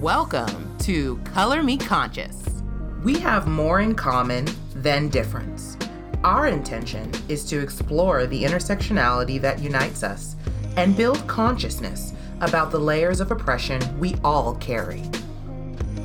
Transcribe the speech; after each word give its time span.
Welcome 0.00 0.78
to 0.78 1.16
Color 1.24 1.64
Me 1.64 1.76
Conscious. 1.76 2.62
We 3.02 3.18
have 3.18 3.48
more 3.48 3.80
in 3.80 3.96
common 3.96 4.46
than 4.76 5.08
difference. 5.08 5.76
Our 6.22 6.46
intention 6.46 7.10
is 7.28 7.44
to 7.46 7.58
explore 7.58 8.24
the 8.24 8.44
intersectionality 8.44 9.40
that 9.40 9.58
unites 9.58 10.04
us 10.04 10.36
and 10.76 10.96
build 10.96 11.26
consciousness 11.26 12.14
about 12.40 12.70
the 12.70 12.78
layers 12.78 13.18
of 13.18 13.32
oppression 13.32 13.80
we 13.98 14.14
all 14.22 14.54
carry. 14.58 15.02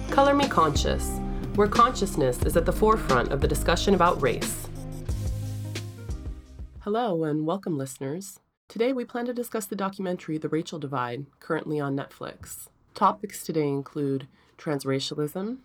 Color 0.09 0.33
Me 0.33 0.47
Conscious, 0.47 1.19
where 1.53 1.67
consciousness 1.67 2.41
is 2.45 2.57
at 2.57 2.65
the 2.65 2.73
forefront 2.73 3.31
of 3.31 3.41
the 3.41 3.47
discussion 3.47 3.93
about 3.93 4.19
race. 4.19 4.67
Hello, 6.79 7.25
and 7.25 7.45
welcome, 7.45 7.77
listeners. 7.77 8.39
Today, 8.67 8.91
we 8.91 9.05
plan 9.05 9.27
to 9.27 9.35
discuss 9.35 9.67
the 9.67 9.75
documentary 9.75 10.39
The 10.39 10.49
Rachel 10.49 10.79
Divide, 10.79 11.27
currently 11.39 11.79
on 11.79 11.95
Netflix. 11.95 12.69
Topics 12.93 13.43
today 13.43 13.67
include 13.67 14.27
transracialism. 14.57 15.57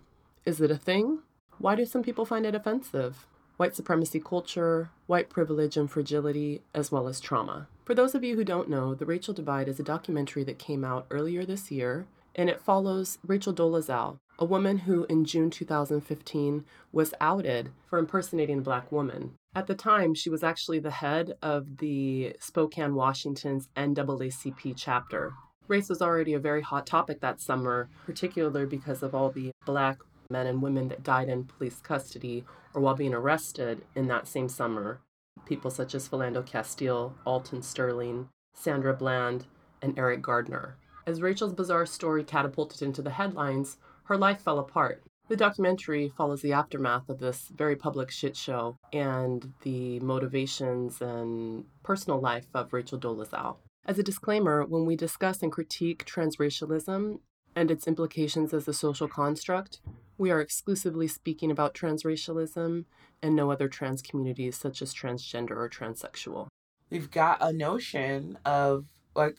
Is 0.46 0.62
it 0.62 0.70
a 0.70 0.78
thing? 0.78 1.18
Why 1.58 1.74
do 1.74 1.84
some 1.84 2.02
people 2.02 2.24
find 2.24 2.46
it 2.46 2.54
offensive? 2.54 3.26
White 3.58 3.76
supremacy 3.76 4.18
culture, 4.18 4.90
white 5.06 5.28
privilege 5.28 5.76
and 5.76 5.90
fragility, 5.90 6.62
as 6.74 6.90
well 6.90 7.06
as 7.06 7.20
trauma. 7.20 7.68
For 7.84 7.94
those 7.94 8.14
of 8.14 8.24
you 8.24 8.34
who 8.36 8.44
don't 8.44 8.70
know, 8.70 8.94
The 8.94 9.04
Racial 9.04 9.34
Divide 9.34 9.68
is 9.68 9.78
a 9.78 9.82
documentary 9.82 10.42
that 10.44 10.58
came 10.58 10.84
out 10.84 11.06
earlier 11.10 11.44
this 11.44 11.70
year, 11.70 12.06
and 12.34 12.48
it 12.48 12.62
follows 12.62 13.18
Rachel 13.26 13.52
Dolezal, 13.52 14.16
a 14.38 14.44
woman 14.46 14.78
who 14.78 15.04
in 15.10 15.26
June 15.26 15.50
2015 15.50 16.64
was 16.92 17.12
outed 17.20 17.72
for 17.90 17.98
impersonating 17.98 18.60
a 18.60 18.62
black 18.62 18.90
woman. 18.90 19.34
At 19.54 19.66
the 19.66 19.74
time, 19.74 20.14
she 20.14 20.30
was 20.30 20.42
actually 20.42 20.78
the 20.78 20.92
head 20.92 21.34
of 21.42 21.76
the 21.78 22.36
Spokane, 22.40 22.94
Washington's 22.94 23.68
NAACP 23.76 24.72
chapter. 24.76 25.34
Race 25.68 25.90
was 25.90 26.00
already 26.00 26.32
a 26.32 26.38
very 26.38 26.62
hot 26.62 26.86
topic 26.86 27.20
that 27.20 27.42
summer, 27.42 27.90
particularly 28.06 28.64
because 28.64 29.02
of 29.02 29.14
all 29.14 29.30
the 29.30 29.50
black 29.66 29.98
men 30.30 30.46
and 30.46 30.62
women 30.62 30.88
that 30.88 31.02
died 31.02 31.28
in 31.28 31.44
police 31.44 31.80
custody 31.80 32.44
or 32.72 32.80
while 32.80 32.94
being 32.94 33.12
arrested 33.12 33.82
in 33.94 34.08
that 34.08 34.26
same 34.26 34.48
summer. 34.48 35.00
People 35.44 35.70
such 35.70 35.94
as 35.94 36.08
Philando 36.08 36.44
Castile, 36.44 37.14
Alton 37.26 37.60
Sterling, 37.62 38.28
Sandra 38.54 38.94
Bland, 38.94 39.44
and 39.82 39.98
Eric 39.98 40.22
Garner. 40.22 40.76
As 41.06 41.20
Rachel's 41.20 41.52
bizarre 41.52 41.86
story 41.86 42.24
catapulted 42.24 42.80
into 42.80 43.02
the 43.02 43.10
headlines, 43.10 43.76
her 44.04 44.16
life 44.16 44.40
fell 44.40 44.58
apart. 44.58 45.02
The 45.28 45.36
documentary 45.36 46.10
follows 46.16 46.40
the 46.40 46.54
aftermath 46.54 47.10
of 47.10 47.18
this 47.18 47.48
very 47.54 47.76
public 47.76 48.10
shit 48.10 48.34
show 48.34 48.76
and 48.94 49.52
the 49.62 50.00
motivations 50.00 51.02
and 51.02 51.66
personal 51.82 52.20
life 52.20 52.46
of 52.54 52.72
Rachel 52.72 52.98
Dolezal. 52.98 53.58
As 53.88 53.98
a 53.98 54.02
disclaimer, 54.02 54.66
when 54.66 54.84
we 54.84 54.96
discuss 54.96 55.42
and 55.42 55.50
critique 55.50 56.04
transracialism 56.04 57.20
and 57.56 57.70
its 57.70 57.88
implications 57.88 58.52
as 58.52 58.68
a 58.68 58.74
social 58.74 59.08
construct, 59.08 59.80
we 60.18 60.30
are 60.30 60.42
exclusively 60.42 61.08
speaking 61.08 61.50
about 61.50 61.72
transracialism 61.72 62.84
and 63.22 63.34
no 63.34 63.50
other 63.50 63.66
trans 63.66 64.02
communities 64.02 64.58
such 64.58 64.82
as 64.82 64.92
transgender 64.92 65.52
or 65.52 65.70
transsexual. 65.70 66.48
We've 66.90 67.10
got 67.10 67.38
a 67.40 67.50
notion 67.50 68.36
of 68.44 68.84
like 69.16 69.38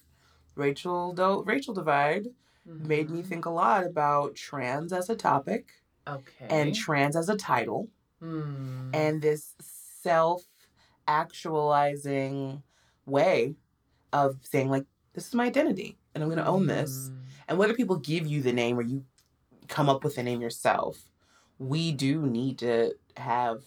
Rachel 0.56 1.14
Do- 1.14 1.44
Rachel 1.46 1.76
divide 1.76 2.26
mm-hmm. 2.68 2.88
made 2.88 3.12
me 3.12 3.22
think 3.22 3.46
a 3.46 3.52
lot 3.52 3.86
about 3.86 4.34
trans 4.34 4.92
as 4.92 5.12
a 5.12 5.16
topic. 5.16 5.70
Okay. 6.08 6.48
And 6.50 6.74
trans 6.74 7.16
as 7.16 7.30
a 7.30 7.38
title. 7.38 7.90
Mm. 8.20 8.96
And 8.96 9.22
this 9.22 9.54
self 10.02 10.44
actualizing 11.08 12.64
way 13.06 13.54
of 14.14 14.38
saying 14.42 14.70
like 14.70 14.86
this 15.14 15.28
is 15.28 15.34
my 15.34 15.46
identity 15.46 15.98
and 16.14 16.24
I'm 16.24 16.30
going 16.30 16.44
to 16.44 16.48
own 16.48 16.68
this. 16.68 17.10
Mm. 17.10 17.18
And 17.48 17.58
whether 17.58 17.74
people 17.74 17.98
give 17.98 18.28
you 18.28 18.42
the 18.42 18.54
name 18.54 18.78
or 18.78 18.82
you 18.82 19.04
come 19.68 19.90
up 19.90 20.04
with 20.04 20.16
the 20.16 20.24
name 20.24 20.42
yourself, 20.42 20.98
we 21.58 21.92
do 21.92 22.22
need 22.26 22.60
to 22.60 22.94
have 23.18 23.62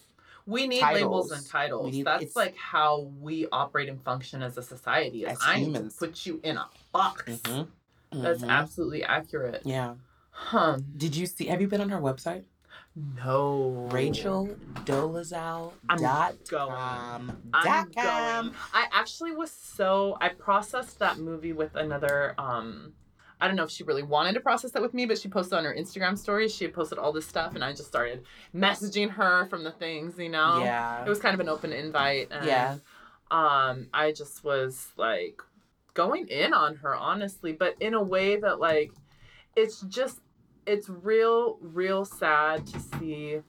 we 0.45 0.67
need 0.67 0.81
titles. 0.81 1.01
labels 1.01 1.31
and 1.31 1.47
titles. 1.47 1.91
Need, 1.91 2.05
That's 2.05 2.35
like 2.35 2.55
how 2.57 3.11
we 3.21 3.47
operate 3.51 3.87
and 3.87 4.01
function 4.03 4.41
as 4.41 4.57
a 4.57 4.63
society. 4.63 5.25
As 5.25 5.37
I 5.41 5.57
humans. 5.57 5.83
need 5.83 5.91
to 5.91 5.97
put 5.97 6.25
you 6.25 6.39
in 6.43 6.57
a 6.57 6.67
box. 6.91 7.23
Mm-hmm. 7.23 7.51
Mm-hmm. 7.51 8.21
That's 8.21 8.43
absolutely 8.43 9.03
accurate. 9.03 9.61
Yeah. 9.63 9.95
Huh. 10.31 10.79
Did 10.97 11.15
you 11.15 11.25
see? 11.25 11.45
Have 11.45 11.61
you 11.61 11.67
been 11.67 11.81
on 11.81 11.89
her 11.89 11.99
website? 11.99 12.43
No. 13.15 13.87
Rachel 13.91 14.55
Dolezal 14.85 15.73
dot 15.97 16.35
com. 16.49 17.41
I'm 17.53 17.85
going. 17.91 18.55
I 18.73 18.87
actually 18.91 19.31
was 19.31 19.51
so 19.51 20.17
I 20.21 20.29
processed 20.29 20.99
that 20.99 21.17
movie 21.17 21.53
with 21.53 21.75
another 21.75 22.35
um 22.37 22.93
I 23.41 23.47
don't 23.47 23.57
know 23.57 23.63
if 23.63 23.71
she 23.71 23.83
really 23.83 24.03
wanted 24.03 24.33
to 24.33 24.39
process 24.39 24.71
that 24.71 24.81
with 24.81 24.93
me, 24.93 25.05
but 25.05 25.17
she 25.17 25.27
posted 25.27 25.57
on 25.57 25.65
her 25.65 25.75
Instagram 25.77 26.17
stories. 26.17 26.55
She 26.55 26.63
had 26.63 26.73
posted 26.73 26.97
all 26.97 27.11
this 27.11 27.27
stuff, 27.27 27.55
and 27.55 27.63
I 27.63 27.71
just 27.71 27.87
started 27.87 28.23
messaging 28.55 29.09
her 29.09 29.47
from 29.47 29.65
the 29.65 29.71
things, 29.71 30.17
you 30.17 30.29
know. 30.29 30.59
Yeah. 30.63 31.03
It 31.03 31.09
was 31.09 31.19
kind 31.19 31.33
of 31.33 31.41
an 31.41 31.49
open 31.49 31.73
invite. 31.73 32.29
And, 32.31 32.45
yeah. 32.45 32.77
Um, 33.31 33.87
I 33.93 34.13
just 34.13 34.45
was 34.45 34.93
like 34.95 35.41
going 35.93 36.29
in 36.29 36.53
on 36.53 36.75
her, 36.77 36.95
honestly, 36.95 37.51
but 37.51 37.75
in 37.81 37.93
a 37.93 38.01
way 38.01 38.37
that 38.37 38.61
like, 38.61 38.93
it's 39.57 39.81
just, 39.81 40.19
it's 40.65 40.89
real, 40.89 41.57
real 41.61 42.05
sad 42.05 42.65
to 42.67 42.79
see 42.79 43.39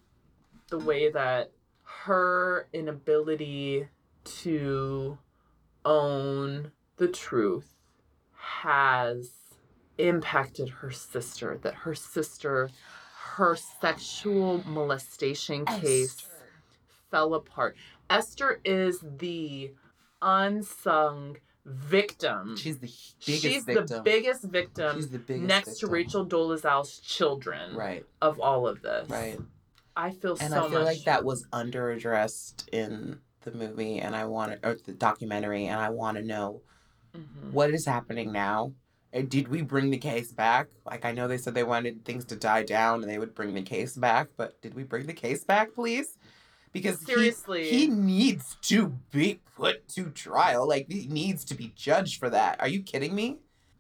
the 0.69 0.79
way 0.79 1.11
that 1.11 1.51
her 1.83 2.69
inability 2.73 3.89
to 4.25 5.19
own 5.85 6.73
the 6.97 7.09
truth 7.09 7.75
has 8.33 9.31
impacted 9.99 10.69
her 10.69 10.91
sister, 10.91 11.59
that 11.63 11.75
her 11.75 11.95
sister, 11.95 12.71
her 13.37 13.57
sexual 13.57 14.63
molestation 14.67 15.65
case 15.67 16.15
Esther. 16.15 16.31
fell 17.11 17.35
apart. 17.35 17.77
Esther 18.11 18.61
is 18.65 19.05
the 19.19 19.73
unsung 20.23 21.37
victim. 21.65 22.57
She's 22.57 22.79
the 22.79 22.91
biggest 23.25 23.25
victim. 23.25 23.51
She's 23.51 23.65
victim. 23.65 23.87
the 23.87 24.03
biggest 24.03 24.43
victim. 24.45 24.97
She's 24.97 25.09
the 25.09 25.19
biggest 25.19 25.49
next 25.49 25.69
victim. 25.69 25.89
to 25.89 25.93
Rachel 25.93 26.27
Dolezal's 26.27 26.99
children. 26.99 27.75
Right. 27.75 28.05
Of 28.21 28.41
all 28.41 28.67
of 28.67 28.83
this. 28.83 29.09
Right. 29.09 29.39
I 29.97 30.11
feel 30.11 30.37
so. 30.37 30.45
and 30.45 30.53
so 30.53 30.67
I 30.67 30.71
feel 30.71 30.79
much... 30.81 30.87
like 30.87 31.05
that 31.05 31.25
was 31.25 31.47
underaddressed 31.53 32.69
in 32.71 33.19
the 33.43 33.53
movie 33.53 33.99
and 34.01 34.17
I 34.17 34.25
want 34.25 34.61
to, 34.63 34.69
or 34.69 34.77
the 34.85 34.93
documentary 34.93 35.67
and 35.67 35.81
I 35.81 35.91
want 35.91 36.17
to 36.17 36.23
know 36.23 36.63
mm-hmm. 37.17 37.53
what 37.53 37.71
is 37.71 37.87
happening 37.87 38.33
now 38.33 38.73
did 39.23 39.49
we 39.49 39.63
bring 39.63 39.91
the 39.91 39.99
case 39.99 40.33
back? 40.33 40.69
Like 40.85 41.05
I 41.05 41.13
know 41.13 41.29
they 41.29 41.39
said 41.39 41.55
they 41.55 41.63
wanted 41.63 42.05
things 42.05 42.25
to 42.27 42.37
die 42.37 42.65
down 42.65 43.03
and 43.03 43.11
they 43.11 43.19
would 43.19 43.35
bring 43.35 43.55
the 43.55 43.63
case 43.63 43.97
back, 43.97 44.29
but 44.37 44.61
did 44.61 44.75
we 44.75 44.83
bring 44.83 45.07
the 45.07 45.13
case 45.13 45.45
back, 45.45 45.73
please? 45.75 46.19
Because 46.75 47.01
seriously, 47.07 47.71
he, 47.71 47.79
he 47.79 47.87
needs 47.87 48.57
to 48.63 48.89
be 49.13 49.41
put 49.57 49.89
to 49.91 50.11
trial. 50.11 50.69
Like 50.69 50.87
he 50.91 51.07
needs 51.07 51.45
to 51.47 51.55
be 51.55 51.73
judged 51.77 52.19
for 52.19 52.29
that. 52.29 52.61
Are 52.61 52.69
you 52.69 52.83
kidding 52.83 53.15
me? 53.15 53.39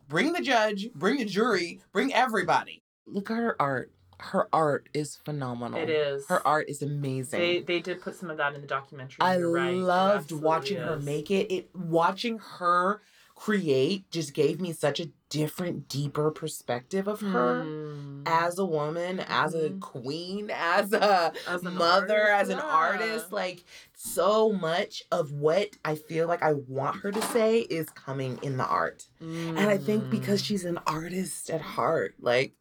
Bring 0.08 0.32
the 0.32 0.40
judge, 0.40 0.88
bring 0.94 1.18
the 1.18 1.24
jury, 1.24 1.80
bring 1.92 2.14
everybody. 2.14 2.82
Look 3.06 3.30
at 3.30 3.36
her 3.36 3.60
art. 3.60 3.90
Her 4.20 4.48
art 4.52 4.88
is 4.94 5.16
phenomenal. 5.16 5.78
It 5.78 5.90
is. 5.90 6.26
Her 6.28 6.46
art 6.46 6.68
is 6.68 6.82
amazing. 6.82 7.40
They 7.40 7.60
they 7.60 7.80
did 7.80 8.00
put 8.00 8.14
some 8.14 8.30
of 8.30 8.36
that 8.36 8.54
in 8.54 8.60
the 8.60 8.66
documentary. 8.66 9.16
I 9.20 9.38
You're 9.38 9.50
right. 9.50 9.74
loved 9.74 10.30
watching 10.30 10.76
is. 10.76 10.84
her 10.84 10.96
make 11.00 11.32
it. 11.32 11.52
It 11.52 11.70
watching 11.74 12.38
her 12.38 13.02
create 13.34 14.08
just 14.10 14.32
gave 14.32 14.60
me 14.60 14.72
such 14.72 15.00
a 15.00 15.10
different, 15.28 15.88
deeper 15.88 16.30
perspective 16.30 17.08
of 17.08 17.20
her 17.20 17.64
mm. 17.64 18.22
as 18.26 18.58
a 18.58 18.64
woman, 18.64 19.20
as 19.20 19.54
a 19.54 19.70
mm-hmm. 19.70 19.78
queen, 19.80 20.50
as 20.54 20.92
a 20.92 21.32
as 21.48 21.62
mother, 21.62 22.30
artist, 22.30 22.42
as 22.42 22.48
an 22.50 22.58
yeah. 22.58 22.64
artist. 22.64 23.32
Like 23.32 23.64
so 23.94 24.52
much 24.52 25.02
of 25.10 25.32
what 25.32 25.70
I 25.84 25.96
feel 25.96 26.28
like 26.28 26.42
I 26.42 26.52
want 26.52 27.00
her 27.00 27.10
to 27.10 27.22
say 27.22 27.60
is 27.60 27.90
coming 27.90 28.38
in 28.42 28.56
the 28.56 28.66
art. 28.66 29.06
Mm. 29.20 29.58
And 29.58 29.70
I 29.70 29.78
think 29.78 30.10
because 30.10 30.40
mm. 30.42 30.46
she's 30.46 30.64
an 30.64 30.78
artist 30.86 31.50
at 31.50 31.60
heart, 31.60 32.14
like 32.20 32.52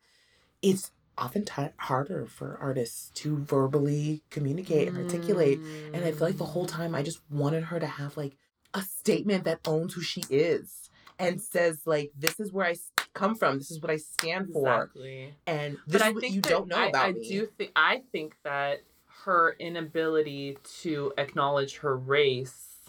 it's 0.61 0.91
oftentimes 1.17 1.73
harder 1.77 2.25
for 2.25 2.57
artists 2.59 3.11
to 3.11 3.37
verbally 3.37 4.23
communicate 4.31 4.87
and 4.87 4.97
articulate. 4.97 5.59
And 5.93 6.03
I 6.03 6.11
feel 6.11 6.27
like 6.27 6.37
the 6.37 6.45
whole 6.45 6.65
time 6.65 6.95
I 6.95 7.03
just 7.03 7.21
wanted 7.29 7.65
her 7.65 7.79
to 7.79 7.85
have 7.85 8.17
like 8.17 8.35
a 8.73 8.81
statement 8.81 9.43
that 9.45 9.59
owns 9.65 9.93
who 9.93 10.01
she 10.01 10.23
is 10.29 10.89
and 11.19 11.41
says 11.41 11.81
like 11.85 12.11
this 12.17 12.39
is 12.39 12.51
where 12.51 12.67
I 12.67 12.75
come 13.13 13.35
from. 13.35 13.57
This 13.57 13.71
is 13.71 13.81
what 13.81 13.91
I 13.91 13.97
stand 13.97 14.51
for. 14.51 14.83
Exactly. 14.83 15.33
And 15.45 15.77
this 15.87 16.01
but 16.01 16.09
is 16.09 16.15
what 16.15 16.29
you 16.29 16.41
don't 16.41 16.67
know 16.67 16.77
I, 16.77 16.87
about 16.87 17.05
I 17.05 17.11
me. 17.13 17.27
do 17.27 17.45
think 17.45 17.71
I 17.75 18.01
think 18.11 18.35
that 18.43 18.81
her 19.25 19.55
inability 19.59 20.57
to 20.81 21.13
acknowledge 21.17 21.77
her 21.77 21.95
race 21.95 22.79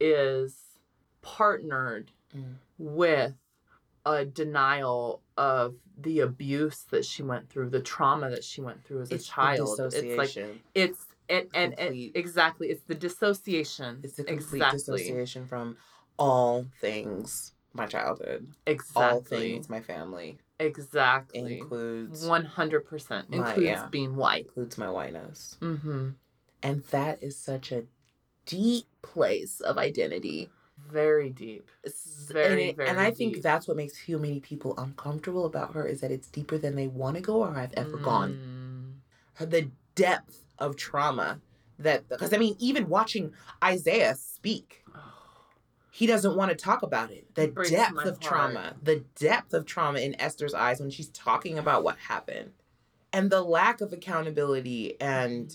is 0.00 0.56
partnered 1.20 2.10
mm. 2.34 2.54
with 2.78 3.34
a 4.06 4.24
denial 4.24 5.20
of 5.36 5.74
the 6.00 6.20
abuse 6.20 6.84
that 6.90 7.04
she 7.04 7.22
went 7.22 7.50
through, 7.50 7.68
the 7.68 7.80
trauma 7.80 8.30
that 8.30 8.44
she 8.44 8.60
went 8.60 8.82
through 8.84 9.02
as 9.02 9.10
it's 9.10 9.26
a 9.26 9.28
child. 9.28 9.78
It's 9.92 10.36
like 10.38 10.60
it's 10.74 11.04
and 11.28 11.78
and, 11.78 11.94
exactly 12.14 12.68
it's 12.68 12.82
the 12.84 12.94
dissociation 12.94 14.00
it's 14.02 14.14
the 14.14 14.24
complete 14.24 14.58
exactly. 14.62 14.78
dissociation 14.78 15.46
from 15.46 15.76
all 16.18 16.66
things 16.80 17.52
my 17.74 17.86
childhood. 17.86 18.48
Exactly. 18.66 19.02
All 19.04 19.20
things 19.20 19.68
my 19.68 19.80
family 19.80 20.38
Exactly. 20.58 21.58
includes 21.58 22.26
One 22.26 22.44
hundred 22.44 22.80
percent 22.86 23.30
My- 23.30 23.36
includes 23.36 23.60
yeah. 23.68 23.86
being 23.90 24.16
white. 24.16 24.46
includes 24.46 24.78
my 24.78 24.90
whiteness. 24.90 25.56
Mm-hmm. 25.60 26.10
And 26.62 26.82
that 26.90 27.22
is 27.22 27.36
such 27.36 27.70
a 27.70 27.84
deep 28.46 28.86
place 29.02 29.60
of 29.60 29.78
identity. 29.78 30.50
Very 30.90 31.30
deep. 31.30 31.68
Very, 32.28 32.50
and, 32.50 32.60
it- 32.60 32.76
very 32.76 32.88
and 32.88 32.98
I 32.98 33.10
think 33.10 33.42
that's 33.42 33.68
what 33.68 33.76
makes 33.76 34.04
so 34.06 34.18
many 34.18 34.40
people 34.40 34.74
uncomfortable 34.78 35.44
about 35.44 35.74
her 35.74 35.86
is 35.86 36.00
that 36.00 36.10
it's 36.10 36.28
deeper 36.28 36.58
than 36.58 36.74
they 36.74 36.88
want 36.88 37.16
to 37.16 37.22
go 37.22 37.42
or 37.42 37.54
have 37.54 37.74
ever 37.76 37.96
gone. 37.98 38.32
Mm. 38.32 39.00
Her 39.34 39.46
the 39.46 39.70
depth 39.98 40.44
of 40.58 40.76
trauma 40.76 41.40
that 41.78 42.08
because 42.08 42.32
I 42.32 42.38
mean 42.38 42.56
even 42.58 42.88
watching 42.88 43.32
Isaiah 43.62 44.14
speak, 44.16 44.84
he 45.90 46.06
doesn't 46.06 46.36
want 46.36 46.50
to 46.50 46.56
talk 46.56 46.82
about 46.82 47.10
it. 47.10 47.34
The 47.34 47.44
It 47.44 47.54
depth 47.70 47.98
of 47.98 48.04
heart. 48.04 48.20
trauma, 48.20 48.76
the 48.82 49.04
depth 49.16 49.54
of 49.54 49.66
trauma 49.66 50.00
in 50.00 50.20
Esther's 50.20 50.54
eyes 50.54 50.80
when 50.80 50.90
she's 50.90 51.08
talking 51.08 51.58
about 51.58 51.82
what 51.84 51.96
happened, 51.98 52.52
and 53.12 53.30
the 53.30 53.42
lack 53.42 53.80
of 53.80 53.92
accountability 53.92 55.00
and 55.00 55.54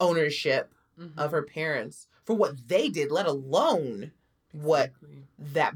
ownership 0.00 0.72
Mhm. 0.98 1.12
of 1.18 1.30
her 1.32 1.42
parents 1.42 2.08
for 2.24 2.34
what 2.36 2.68
they 2.68 2.88
did, 2.88 3.10
let 3.10 3.26
alone 3.26 4.12
what 4.52 4.90
Exactly. 5.02 5.24
that 5.38 5.74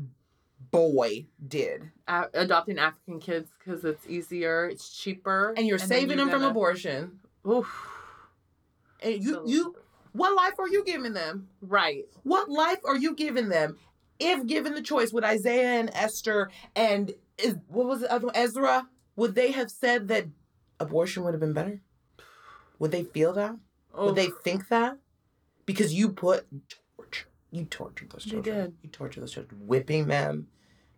boy 0.70 1.26
did. 1.46 1.90
A- 2.08 2.28
adopting 2.34 2.78
African 2.78 3.20
kids 3.20 3.50
because 3.58 3.84
it's 3.84 4.06
easier, 4.08 4.66
it's 4.66 4.90
cheaper, 4.90 5.54
And 5.56 5.66
you're 5.66 5.78
then 5.78 5.88
saving 5.88 6.16
them 6.16 6.30
from 6.30 6.42
abortion. 6.42 7.20
Oof. 7.48 7.93
And 9.04 9.22
you 9.22 9.34
So- 9.34 9.46
you 9.46 9.76
what 10.12 10.34
life 10.34 10.54
are 10.58 10.68
you 10.68 10.84
giving 10.84 11.12
them? 11.12 11.48
right. 11.60 12.04
What 12.22 12.48
life 12.48 12.78
are 12.84 12.96
you 12.96 13.14
giving 13.14 13.48
them? 13.48 13.78
If 14.20 14.46
given 14.46 14.74
the 14.74 14.82
choice 14.82 15.12
with 15.12 15.24
Isaiah 15.24 15.80
and 15.80 15.90
Esther 15.92 16.50
and 16.76 17.12
is, 17.36 17.56
what 17.68 17.86
was 17.86 18.00
the 18.00 18.12
other 18.12 18.26
one? 18.26 18.36
Ezra, 18.36 18.88
would 19.16 19.34
they 19.34 19.50
have 19.50 19.70
said 19.72 20.06
that 20.08 20.26
abortion 20.78 21.24
would 21.24 21.34
have 21.34 21.40
been 21.40 21.52
better? 21.52 21.80
Would 22.78 22.92
they 22.92 23.02
feel 23.04 23.32
that? 23.32 23.56
Would 23.96 24.14
they 24.14 24.30
think 24.44 24.68
that? 24.68 24.98
Because 25.66 25.92
you 25.94 26.10
put 26.10 26.46
torture. 26.96 27.26
You 27.50 27.64
tortured 27.64 28.10
those 28.10 28.24
They 28.24 28.30
children. 28.32 28.56
did. 28.56 28.74
You 28.82 28.90
tortured 28.90 29.20
those 29.22 29.32
children, 29.32 29.66
whipping 29.66 30.06
them, 30.06 30.48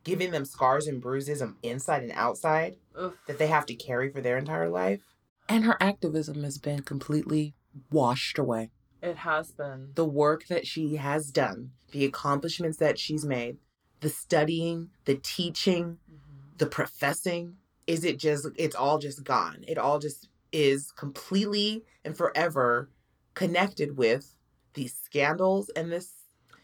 giving 0.04 0.30
them 0.30 0.44
scars 0.44 0.86
and 0.86 1.00
bruises 1.00 1.40
on 1.40 1.56
inside 1.62 2.02
and 2.02 2.12
outside 2.12 2.76
Oof. 3.00 3.14
that 3.26 3.38
they 3.38 3.46
have 3.46 3.64
to 3.66 3.74
carry 3.74 4.10
for 4.10 4.20
their 4.20 4.36
entire 4.38 4.68
life. 4.68 5.02
And 5.48 5.64
her 5.64 5.76
activism 5.80 6.42
has 6.44 6.58
been 6.58 6.82
completely 6.82 7.54
washed 7.90 8.38
away. 8.38 8.70
It 9.02 9.18
has 9.18 9.52
been. 9.52 9.90
The 9.94 10.04
work 10.04 10.46
that 10.48 10.66
she 10.66 10.96
has 10.96 11.30
done, 11.30 11.72
the 11.92 12.04
accomplishments 12.04 12.78
that 12.78 12.98
she's 12.98 13.24
made, 13.24 13.58
the 14.00 14.08
studying, 14.08 14.90
the 15.04 15.16
teaching, 15.16 15.98
Mhm. 16.10 16.58
the 16.58 16.66
professing, 16.66 17.56
is 17.86 18.04
it 18.04 18.18
just, 18.18 18.46
it's 18.56 18.74
all 18.76 18.98
just 18.98 19.22
gone. 19.24 19.64
It 19.68 19.78
all 19.78 19.98
just 19.98 20.28
is 20.52 20.90
completely 20.92 21.84
and 22.04 22.16
forever 22.16 22.90
connected 23.34 23.96
with 23.96 24.36
these 24.74 24.94
scandals 24.96 25.68
and 25.76 25.92
this 25.92 26.12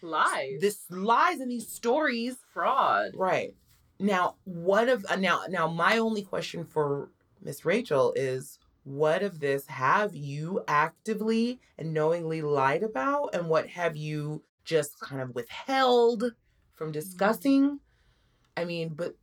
Lies. 0.00 0.60
this 0.60 0.90
lies 0.90 1.38
and 1.40 1.50
these 1.50 1.68
stories 1.68 2.36
fraud. 2.52 3.12
Right. 3.14 3.54
Now, 4.00 4.36
what 4.44 4.88
of 4.88 5.04
uh, 5.08 5.16
now 5.16 5.42
now 5.48 5.68
my 5.68 5.98
only 5.98 6.22
question 6.22 6.64
for 6.64 7.10
Miss 7.40 7.64
Rachel 7.64 8.12
is 8.16 8.58
what 8.84 9.22
of 9.22 9.40
this 9.40 9.66
have 9.66 10.14
you 10.14 10.64
actively 10.66 11.60
and 11.78 11.94
knowingly 11.94 12.42
lied 12.42 12.82
about 12.82 13.34
and 13.34 13.48
what 13.48 13.68
have 13.68 13.96
you 13.96 14.42
just 14.64 14.98
kind 15.00 15.20
of 15.20 15.34
withheld 15.34 16.24
from 16.74 16.88
mm-hmm. 16.88 16.92
discussing? 16.92 17.80
I 18.56 18.64
mean, 18.64 18.90
but 18.90 19.14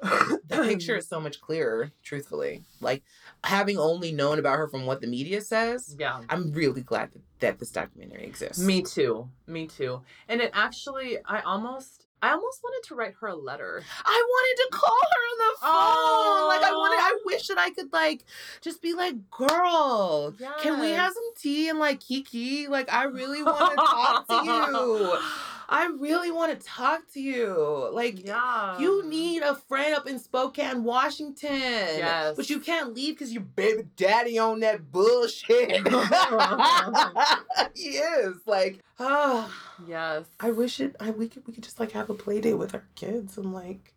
the 0.00 0.62
picture 0.64 0.96
is 0.96 1.08
so 1.08 1.20
much 1.20 1.40
clearer, 1.40 1.90
truthfully. 2.02 2.62
Like 2.80 3.02
having 3.44 3.78
only 3.78 4.12
known 4.12 4.38
about 4.38 4.56
her 4.56 4.68
from 4.68 4.86
what 4.86 5.00
the 5.00 5.06
media 5.06 5.40
says, 5.40 5.96
Yeah. 5.98 6.20
I'm 6.28 6.52
really 6.52 6.82
glad 6.82 7.12
that, 7.12 7.22
that 7.40 7.58
this 7.58 7.70
documentary 7.70 8.24
exists. 8.24 8.62
Me 8.62 8.82
too. 8.82 9.28
Me 9.46 9.66
too. 9.66 10.02
And 10.28 10.40
it 10.40 10.50
actually, 10.54 11.18
I 11.26 11.40
almost, 11.40 11.99
I 12.22 12.32
almost 12.32 12.60
wanted 12.62 12.86
to 12.88 12.94
write 12.94 13.14
her 13.20 13.28
a 13.28 13.34
letter. 13.34 13.82
I 14.04 14.24
wanted 14.28 14.62
to 14.62 14.78
call 14.78 15.00
her 15.12 15.22
on 15.30 15.38
the 15.38 15.60
phone. 15.60 16.48
Like 16.48 16.62
I 16.62 16.72
wanted 16.72 16.98
I 17.00 17.18
wish 17.24 17.46
that 17.48 17.58
I 17.58 17.70
could 17.70 17.92
like 17.92 18.24
just 18.60 18.82
be 18.82 18.92
like, 18.94 19.14
girl, 19.30 20.34
can 20.62 20.80
we 20.80 20.90
have 20.90 21.12
some 21.14 21.34
tea 21.36 21.68
and 21.68 21.78
like 21.78 22.00
kiki? 22.00 22.66
Like 22.68 22.92
I 22.92 23.04
really 23.04 23.42
want 23.42 23.70
to 23.70 23.76
talk 23.76 24.26
to 24.28 24.34
you. 24.44 25.18
I 25.72 25.86
really 25.86 26.32
want 26.32 26.58
to 26.58 26.66
talk 26.66 27.02
to 27.12 27.20
you. 27.20 27.88
Like 27.92 28.26
yeah. 28.26 28.76
you 28.80 29.06
need 29.06 29.42
a 29.42 29.54
friend 29.54 29.94
up 29.94 30.08
in 30.08 30.18
Spokane, 30.18 30.82
Washington. 30.82 31.52
Yes. 31.52 32.36
But 32.36 32.50
you 32.50 32.58
can't 32.58 32.92
leave 32.92 33.14
because 33.14 33.32
your 33.32 33.44
baby 33.44 33.84
daddy 33.96 34.36
on 34.36 34.58
that 34.60 34.90
bullshit. 34.90 35.70
he 37.76 37.90
is. 37.90 38.34
Like, 38.46 38.80
ah. 38.98 39.48
Yes. 39.86 40.24
I 40.40 40.50
wish 40.50 40.80
it 40.80 40.96
I 40.98 41.10
we 41.10 41.28
could 41.28 41.46
we 41.46 41.54
could 41.54 41.62
just 41.62 41.78
like 41.78 41.92
have 41.92 42.10
a 42.10 42.14
play 42.14 42.40
date 42.40 42.54
with 42.54 42.74
our 42.74 42.88
kids 42.96 43.38
and 43.38 43.54
like 43.54 43.94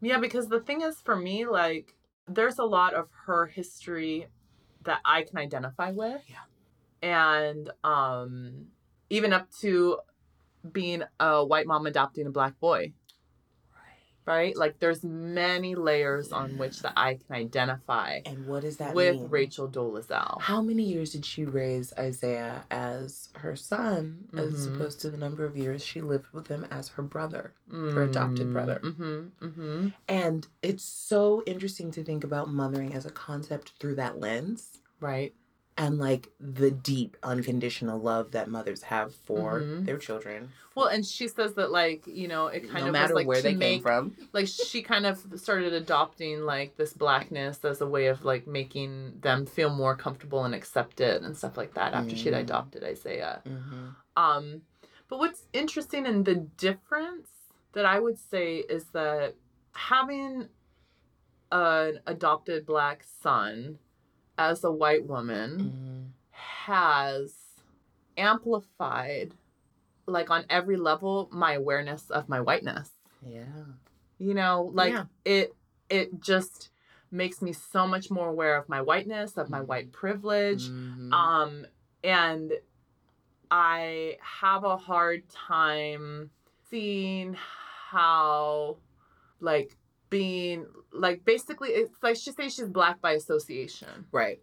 Yeah, 0.00 0.18
because 0.18 0.48
the 0.48 0.60
thing 0.60 0.82
is, 0.82 1.00
for 1.00 1.16
me, 1.16 1.46
like, 1.46 1.94
there's 2.28 2.58
a 2.58 2.64
lot 2.64 2.94
of 2.94 3.08
her 3.26 3.46
history 3.46 4.26
that 4.84 5.00
I 5.04 5.22
can 5.22 5.38
identify 5.38 5.92
with. 5.92 6.22
Yeah. 6.28 6.36
And 7.02 7.70
um, 7.84 8.66
even 9.10 9.32
up 9.32 9.50
to 9.60 9.98
being 10.72 11.02
a 11.20 11.44
white 11.44 11.66
mom 11.66 11.86
adopting 11.86 12.26
a 12.26 12.30
black 12.30 12.58
boy, 12.60 12.92
right? 14.24 14.56
Like, 14.56 14.78
there's 14.80 15.04
many 15.04 15.74
layers 15.74 16.32
on 16.32 16.58
which 16.58 16.82
that 16.82 16.94
I 16.96 17.14
can 17.14 17.36
identify 17.36 18.20
and 18.26 18.46
what 18.46 18.62
does 18.62 18.78
that 18.78 18.94
with 18.94 19.16
mean? 19.16 19.28
Rachel 19.30 19.68
Dolezal. 19.68 20.40
How 20.40 20.60
many 20.60 20.82
years 20.82 21.12
did 21.12 21.24
she 21.24 21.44
raise 21.44 21.92
Isaiah 21.98 22.64
as 22.70 23.28
her 23.36 23.54
son, 23.54 24.28
as 24.36 24.66
Mhm. 24.66 24.74
opposed 24.74 25.00
to 25.02 25.10
the 25.10 25.16
number 25.16 25.44
of 25.44 25.56
years 25.56 25.84
she 25.84 26.00
lived 26.00 26.26
with 26.32 26.48
him 26.48 26.66
as 26.70 26.88
her 26.90 27.02
brother? 27.02 27.52
Her 27.70 28.02
adopted 28.04 28.52
brother. 28.52 28.80
Mm-hmm. 28.82 29.28
Mm-hmm. 29.46 29.88
And 30.08 30.46
it's 30.62 30.84
so 30.84 31.42
interesting 31.46 31.90
to 31.92 32.02
think 32.02 32.24
about 32.24 32.48
mothering 32.48 32.94
as 32.94 33.06
a 33.06 33.10
concept 33.10 33.74
through 33.78 33.94
that 33.96 34.18
lens 34.18 34.78
Right. 34.98 35.34
And 35.78 35.98
like 35.98 36.30
the 36.40 36.70
deep 36.70 37.16
unconditional 37.22 37.98
love 38.00 38.30
that 38.32 38.48
mothers 38.48 38.82
have 38.84 39.14
for 39.14 39.60
Mhm. 39.60 39.84
their 39.84 39.98
children. 39.98 40.50
Well, 40.74 40.86
and 40.86 41.04
she 41.06 41.26
says 41.28 41.54
that, 41.54 41.70
like, 41.70 42.06
you 42.06 42.28
know, 42.28 42.48
it 42.48 42.68
kind 42.68 42.80
no 42.84 42.86
of 42.88 42.92
matter 42.92 43.14
was 43.14 43.20
like 43.20 43.26
where 43.26 43.40
they 43.42 43.54
make 43.54 43.76
came 43.76 43.82
from. 43.82 44.16
like 44.32 44.46
she 44.46 44.82
kind 44.82 45.06
of 45.06 45.24
started 45.36 45.72
adopting 45.72 46.44
like 46.44 46.76
this 46.76 46.92
blackness 46.92 47.64
as 47.64 47.80
a 47.80 47.86
way 47.86 48.06
of 48.06 48.24
like 48.24 48.46
making 48.46 49.18
them 49.20 49.46
feel 49.46 49.70
more 49.70 49.96
comfortable 49.96 50.44
and 50.44 50.54
accepted 50.54 51.22
and 51.22 51.36
stuff 51.36 51.56
like 51.56 51.74
that 51.74 51.92
after 51.94 52.14
she'd 52.16 52.32
Mm. 52.34 52.40
adopted 52.40 52.84
Isaiah. 52.84 53.42
Mm-hmm. 53.46 53.86
Um 54.16 54.62
but 55.08 55.18
what's 55.18 55.44
interesting 55.52 56.04
and 56.06 56.24
the 56.24 56.34
difference 56.34 57.28
that 57.72 57.84
I 57.86 57.98
would 58.00 58.18
say 58.18 58.56
is 58.58 58.84
that 58.92 59.34
having 59.72 60.48
an 61.52 62.00
adopted 62.06 62.66
black 62.66 63.04
son 63.04 63.78
as 64.38 64.62
a 64.64 64.70
white 64.70 65.04
woman 65.06 65.58
Mm-hmm. 65.58 66.02
has 66.66 67.34
amplified 68.16 69.34
like 70.06 70.30
on 70.30 70.44
every 70.48 70.76
level 70.76 71.28
my 71.32 71.52
awareness 71.54 72.10
of 72.10 72.28
my 72.28 72.40
whiteness 72.40 72.90
Yeah. 73.26 73.44
you 74.18 74.34
know 74.34 74.70
like 74.74 74.92
Yeah. 74.92 75.04
it 75.24 75.54
it 75.90 76.20
just 76.20 76.70
makes 77.10 77.40
me 77.42 77.52
so 77.52 77.86
much 77.86 78.10
more 78.10 78.28
aware 78.28 78.56
of 78.56 78.68
my 78.68 78.80
whiteness 78.80 79.36
of 79.36 79.50
my 79.50 79.60
white 79.60 79.92
privilege 79.92 80.64
Mhm. 80.68 81.12
um 81.12 81.66
and 82.04 82.52
i 83.50 84.16
have 84.20 84.64
a 84.64 84.76
hard 84.76 85.28
time 85.28 86.30
seeing 86.70 87.36
how 87.90 88.76
like 89.40 89.76
being 90.10 90.66
like 90.92 91.24
basically 91.24 91.70
it's 91.70 91.94
like 92.02 92.16
she 92.16 92.32
says 92.32 92.54
she's 92.54 92.68
black 92.68 93.00
by 93.00 93.12
association 93.12 94.06
right. 94.12 94.40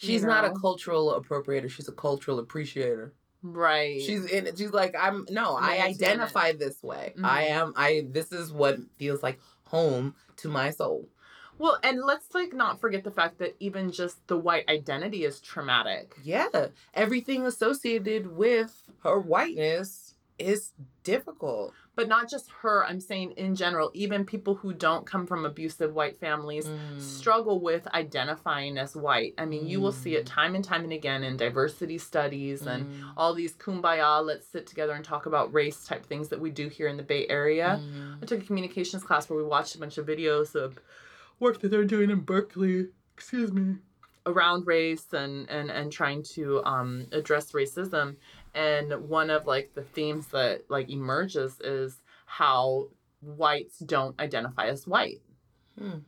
You 0.00 0.08
She's 0.08 0.24
not 0.24 0.44
a 0.44 0.50
cultural 0.50 1.20
appropriator. 1.20 1.70
She's 1.70 1.86
a 1.88 1.92
cultural 1.92 2.40
appreciator. 2.40 3.12
right 3.42 4.00
She's 4.02 4.24
in 4.26 4.46
it. 4.48 4.58
She's 4.58 4.72
like, 4.72 4.94
I'm 4.98 5.24
no, 5.30 5.56
I 5.56 5.74
it. 5.76 5.82
identify 5.94 6.52
this 6.52 6.82
way. 6.82 7.14
Mhm. 7.16 7.24
I 7.24 7.44
am 7.44 7.72
I 7.76 8.06
this 8.10 8.32
is 8.32 8.52
what 8.52 8.78
feels 8.98 9.22
like 9.22 9.38
home 9.66 10.14
to 10.38 10.48
my 10.48 10.70
soul. 10.70 11.08
well 11.58 11.78
and 11.84 12.02
let's 12.02 12.34
like 12.34 12.52
not 12.52 12.80
forget 12.80 13.04
the 13.04 13.10
fact 13.12 13.38
that 13.38 13.54
even 13.60 13.92
just 13.92 14.26
the 14.26 14.36
white 14.36 14.68
identity 14.68 15.24
is 15.24 15.38
traumatic 15.40 16.16
Yeah. 16.24 16.48
Everything 16.94 17.46
associated 17.46 18.36
with 18.36 18.82
her 19.04 19.20
whiteness 19.20 20.14
is 20.38 20.72
difficult. 21.04 21.72
But 21.96 22.08
not 22.08 22.28
just 22.28 22.50
her. 22.62 22.84
I'm 22.84 23.00
saying 23.00 23.32
in 23.32 23.54
general, 23.54 23.90
even 23.94 24.24
people 24.24 24.54
who 24.56 24.72
don't 24.72 25.06
come 25.06 25.26
from 25.26 25.44
abusive 25.44 25.94
white 25.94 26.16
families 26.18 26.66
Mm. 26.66 27.00
struggle 27.00 27.60
with 27.60 27.86
identifying 27.94 28.78
as 28.78 28.96
white. 28.96 29.34
I 29.38 29.44
mean, 29.44 29.66
you 29.66 29.80
will 29.80 29.92
see 29.92 30.16
it 30.16 30.24
Mm. 30.24 30.28
time 30.28 30.54
and 30.54 30.64
time 30.64 30.84
and 30.84 30.92
again 30.92 31.22
in 31.22 31.36
diversity 31.36 31.98
studies 31.98 32.66
and 32.66 32.86
Mm. 32.86 33.12
all 33.16 33.34
these 33.34 33.54
kumbaya, 33.56 34.24
let's 34.24 34.46
sit 34.46 34.66
together 34.66 34.92
and 34.94 35.04
talk 35.04 35.26
about 35.26 35.52
race 35.54 35.84
type 35.84 36.04
things 36.06 36.28
that 36.30 36.40
we 36.40 36.50
do 36.50 36.68
here 36.68 36.88
in 36.88 36.96
the 36.96 37.02
Bay 37.02 37.26
Area. 37.28 37.80
Mm. 37.82 38.22
I 38.22 38.26
took 38.26 38.42
a 38.42 38.46
communications 38.46 39.04
class 39.04 39.28
where 39.30 39.36
we 39.36 39.44
watched 39.44 39.74
a 39.74 39.78
bunch 39.78 39.98
of 39.98 40.06
videos 40.06 40.54
of 40.54 40.78
work 41.40 41.60
that 41.60 41.68
they're 41.70 41.84
doing 41.84 42.10
in 42.10 42.20
Berkeley, 42.20 42.88
excuse 43.14 43.52
me, 43.52 43.76
around 44.26 44.66
race 44.66 45.12
and 45.12 45.48
and 45.50 45.70
and 45.70 45.92
trying 45.92 46.22
to 46.22 46.64
um 46.64 47.06
address 47.12 47.52
racism. 47.52 48.16
And 48.54 49.08
one 49.08 49.30
of 49.30 49.46
like 49.46 49.74
the 49.74 49.82
themes 49.82 50.28
that 50.28 50.70
like 50.70 50.88
emerges 50.90 51.60
is 51.60 52.00
how 52.26 52.88
whites 53.20 53.78
don't 53.80 54.18
identify 54.20 54.66
as 54.68 54.86
white. 54.86 55.22
Hmm. 55.78 55.98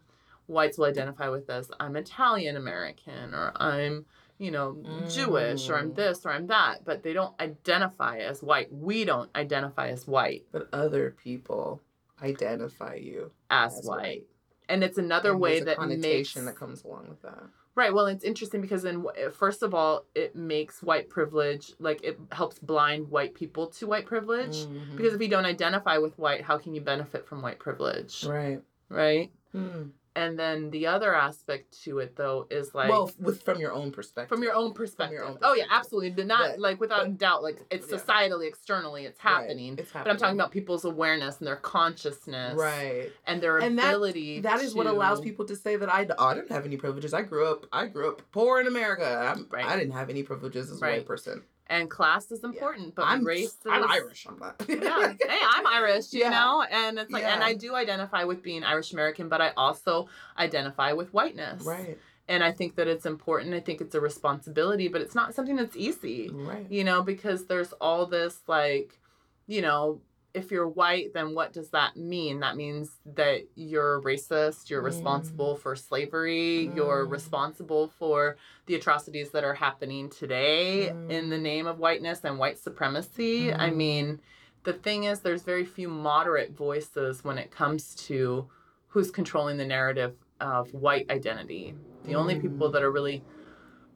Whites 0.47 0.79
will 0.79 0.85
identify 0.85 1.29
with 1.29 1.51
as 1.51 1.71
I'm 1.81 1.97
Italian 1.97 2.57
American 2.57 3.35
or 3.35 3.53
I'm 3.57 4.07
you 4.39 4.51
know 4.51 4.77
Jewish 5.09 5.69
or 5.69 5.77
I'm 5.77 5.91
Mm. 5.93 5.97
this 5.97 6.25
or 6.25 6.31
I'm 6.31 6.47
that, 6.49 6.85
but 6.85 7.03
they 7.03 7.13
don't 7.13 7.35
identify 7.41 8.19
as 8.19 8.43
white. 8.43 8.73
We 8.73 9.05
don't 9.05 9.31
identify 9.35 9.89
as 9.89 10.07
white 10.07 10.45
But 10.53 10.69
other 10.73 11.17
people 11.23 11.81
identify 12.23 12.95
you 12.95 13.33
as, 13.51 13.79
As 13.79 13.85
white. 13.87 13.97
white. 13.99 14.27
And 14.69 14.85
it's 14.85 14.99
another 14.99 15.33
And 15.33 15.41
way 15.41 15.61
that 15.61 15.67
makes 15.67 15.79
connotation 15.79 16.45
that 16.47 16.57
comes 16.57 16.85
along 16.85 17.09
with 17.09 17.23
that. 17.23 17.45
Right. 17.77 17.95
Well, 17.95 18.07
it's 18.07 18.25
interesting 18.25 18.61
because 18.61 18.83
then, 18.83 19.07
first 19.33 19.63
of 19.63 19.73
all, 19.75 20.05
it 20.15 20.35
makes 20.35 20.83
white 20.83 21.09
privilege 21.09 21.73
like 21.79 22.03
it 22.03 22.19
helps 22.33 22.59
blind 22.59 23.09
white 23.11 23.35
people 23.35 23.69
to 23.69 23.87
white 23.87 24.07
privilege 24.07 24.57
Mhm. 24.67 24.97
because 24.97 25.15
if 25.15 25.21
you 25.21 25.29
don't 25.29 25.45
identify 25.45 25.99
with 25.99 26.19
white, 26.19 26.43
how 26.43 26.59
can 26.59 26.75
you 26.75 26.81
benefit 26.81 27.27
from 27.29 27.43
white 27.43 27.59
privilege? 27.61 28.25
right. 28.25 28.61
Right. 28.89 29.31
Mm. 29.55 29.91
And 30.17 30.39
then 30.39 30.71
the 30.71 30.87
other 30.87 31.15
aspect 31.15 31.83
to 31.85 31.99
it 31.99 32.17
though 32.17 32.47
is 32.51 32.75
like 32.75 32.89
well, 32.89 33.11
with 33.21 33.43
from 33.43 33.61
your 33.61 33.73
own 33.73 33.93
perspective. 33.93 34.31
from 34.35 34.43
your 34.43 34.55
own 34.55 34.73
perspective. 34.73 35.21
own 35.23 35.37
Oh 35.43 35.53
yeah, 35.55 35.65
absolutely. 35.71 36.11
But 36.11 36.27
not 36.27 36.53
But- 36.53 36.59
like 36.59 36.81
without 36.81 37.01
but- 37.01 37.07
a 37.09 37.11
doubt. 37.11 37.43
Like 37.43 37.59
it's 37.71 37.91
Yeah. 37.91 37.99
societally, 37.99 38.49
externally, 38.49 39.05
it's 39.05 39.23
Right. 39.23 39.31
happening. 39.43 39.77
It's 39.79 39.93
But 39.93 40.09
I'm 40.09 40.17
talking 40.17 40.37
about 40.41 40.51
people's 40.53 40.87
awareness 40.87 41.39
and 41.39 41.47
their 41.47 41.57
consciousness, 41.57 42.57
right. 42.59 43.13
And 43.27 43.43
their 43.43 43.59
And 43.59 43.79
that- 43.79 43.89
ability. 43.95 44.41
That 44.41 44.63
is 44.63 44.75
what 44.75 44.87
allows 44.87 45.21
people 45.21 45.45
to 45.47 45.55
say 45.55 45.77
that 45.77 45.93
I, 45.93 46.07
oh, 46.19 46.25
I 46.27 46.35
didn't 46.35 46.51
have 46.51 46.65
any 46.65 46.79
privileges. 46.79 47.13
I 47.13 47.21
grew 47.23 47.47
up 47.47 47.67
I 47.73 47.87
grew 47.87 48.09
up 48.09 48.23
poor 48.33 48.59
in 48.61 48.67
America. 48.67 49.05
I'm, 49.37 49.47
Right. 49.51 49.67
I 49.67 49.77
didn't 49.77 49.93
have 49.93 50.09
any 50.09 50.23
privileges 50.23 50.71
as 50.71 50.81
a 50.81 50.85
Right. 50.85 50.99
white 51.01 51.07
person. 51.07 51.43
And 51.69 51.91
class 51.91 52.31
is 52.31 52.45
important, 52.45 52.95
but 52.95 53.03
I'm 53.07 53.25
race 53.25 53.49
is. 53.49 53.59
I'm 53.69 53.91
Irish. 53.91 54.27
I'm 54.29 54.39
not. 54.39 54.63
yeah. 54.69 55.15
Hey, 55.21 55.39
I'm 55.43 55.67
Irish, 55.67 56.13
you 56.13 56.21
Yeah. 56.21 56.31
know? 56.31 56.65
And 56.71 56.99
it's 56.99 57.11
like, 57.11 57.25
and 57.25 57.43
I 57.43 57.55
do 57.55 57.75
identify 57.75 58.23
with 58.25 58.43
being 58.43 58.63
Irish 58.63 58.93
American, 58.93 59.29
but 59.29 59.41
I 59.41 59.51
also 59.57 60.09
identify 60.39 60.93
with 60.93 61.13
whiteness. 61.13 61.65
right. 61.65 61.99
And 62.29 62.43
I 62.43 62.51
think 62.53 62.75
that 62.77 62.89
it's 62.89 63.07
important. 63.07 63.55
I 63.55 63.61
think 63.61 63.81
it's 63.81 63.95
a 63.95 64.01
responsibility, 64.01 64.89
but 64.89 65.01
it's 65.01 65.15
not 65.15 65.33
something 65.35 65.55
that's 65.57 65.77
easy, 65.77 66.29
Right. 66.33 66.67
you 66.71 66.83
know, 66.85 67.03
because 67.03 67.47
there's 67.47 67.73
all 67.81 68.07
this, 68.07 68.41
like, 68.49 68.99
you 69.47 69.63
know, 69.63 70.01
if 70.37 70.51
you're 70.51 70.69
white, 70.69 71.15
then 71.15 71.35
what 71.35 71.53
does 71.55 71.71
that 71.71 71.97
mean? 71.97 72.41
That 72.41 72.57
means 72.57 72.91
that 73.15 73.41
you're 73.55 74.03
racist, 74.03 74.69
you're 74.69 74.83
Mm. 74.83 74.87
responsible 74.87 75.57
for 75.57 75.75
slavery, 75.75 76.71
you're 76.75 77.07
Mm. 77.07 77.11
responsible 77.11 77.89
for 77.89 78.37
the 78.67 78.75
atrocities 78.75 79.31
that 79.31 79.45
are 79.45 79.55
happening 79.55 80.11
today 80.11 80.91
Mm. 80.91 81.11
in 81.11 81.31
the 81.31 81.39
name 81.39 81.67
of 81.67 81.79
whiteness 81.79 82.23
and 82.25 82.39
white 82.39 82.59
supremacy. 82.59 83.53
I 83.53 83.71
Mm. 83.71 83.77
mean, 83.77 84.21
the 84.65 84.75
thing 84.75 85.05
is, 85.05 85.21
there's 85.21 85.43
very 85.43 85.65
few 85.65 85.89
moderate 85.89 86.53
voices 86.53 87.25
when 87.25 87.39
it 87.39 87.51
comes 87.51 87.95
to 88.07 88.49
who's 88.89 89.11
controlling 89.11 89.57
the 89.57 89.65
narrative 89.65 90.17
of 90.41 90.73
white 90.75 91.11
identity. 91.11 91.75
The 92.05 92.15
only 92.15 92.39
people 92.39 92.69
Mm. 92.69 92.73
that 92.73 92.83
are 92.83 92.91
really 92.91 93.25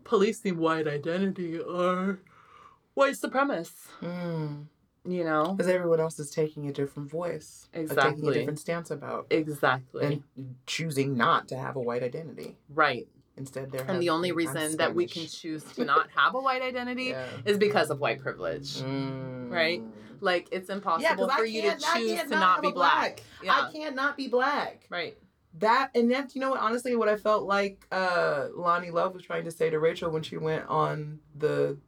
policing 0.05 0.57
white 0.57 0.89
identity 0.89 1.63
are 1.63 2.19
white 2.95 3.15
supremacists, 3.15 3.89
Mm. 4.01 4.67
You 5.05 5.25
know? 5.25 5.55
Because 5.57 5.71
everyone 5.73 5.99
else 6.01 6.19
is 6.19 6.31
taking 6.31 6.69
a 6.69 6.73
different 6.73 7.11
voice, 7.11 7.69
uh, 7.73 7.79
taking 7.79 7.91
Exactly. 7.91 8.29
a 8.29 8.33
different 8.35 8.59
stance 8.59 8.91
about, 8.91 9.27
Exactly. 9.31 10.23
and 10.37 10.57
choosing 10.67 11.17
not 11.17 11.49
to 11.49 11.57
have 11.57 11.77
a 11.77 11.81
white 11.81 12.03
identity. 12.03 12.57
right. 12.69 13.09
Instead, 13.37 13.71
they're 13.73 13.87
And 13.89 14.03
the 14.03 14.11
only 14.11 14.33
reason 14.33 14.77
that 14.77 14.95
we 14.95 15.07
can 15.07 15.27
choose 15.27 15.65
to 15.73 15.85
not 15.87 16.09
have 16.15 16.35
a 16.35 16.41
white 16.41 16.61
identity 16.61 17.05
Yeah. 17.05 17.25
is 17.47 17.57
because 17.57 17.89
of 17.89 17.99
white 17.99 18.21
privilege. 18.21 18.75
Mm. 18.83 19.51
Right? 19.51 19.83
Like 20.21 20.49
it's 20.53 20.69
impossible 20.69 21.31
I 21.31 21.37
for 21.39 21.47
you 21.47 21.63
to 21.63 21.71
choose 21.79 22.21
to 22.25 22.29
not 22.29 22.41
not 22.41 22.63
be 22.63 22.71
black. 22.73 23.01
black. 23.17 23.23
Yeah. 23.43 23.53
I 23.69 23.73
can't 23.73 23.95
not 23.97 24.19
be 24.19 24.29
black. 24.29 24.85
right. 24.91 25.17
That 25.59 25.91
and 25.95 26.11
that's 26.11 26.35
you 26.35 26.43
know 26.43 26.51
what 26.51 26.61
honestly 26.61 26.95
what 26.97 27.09
I 27.09 27.17
felt 27.17 27.45
like 27.45 27.87
uh 27.91 28.49
Loni 28.55 28.93
Love 28.93 29.15
was 29.15 29.23
trying 29.23 29.45
to 29.45 29.51
say 29.51 29.71
to 29.71 29.79
Rachel 29.79 30.11
when 30.11 30.23
she 30.23 30.37
went 30.37 30.67
on 30.69 31.21
the 31.35 31.79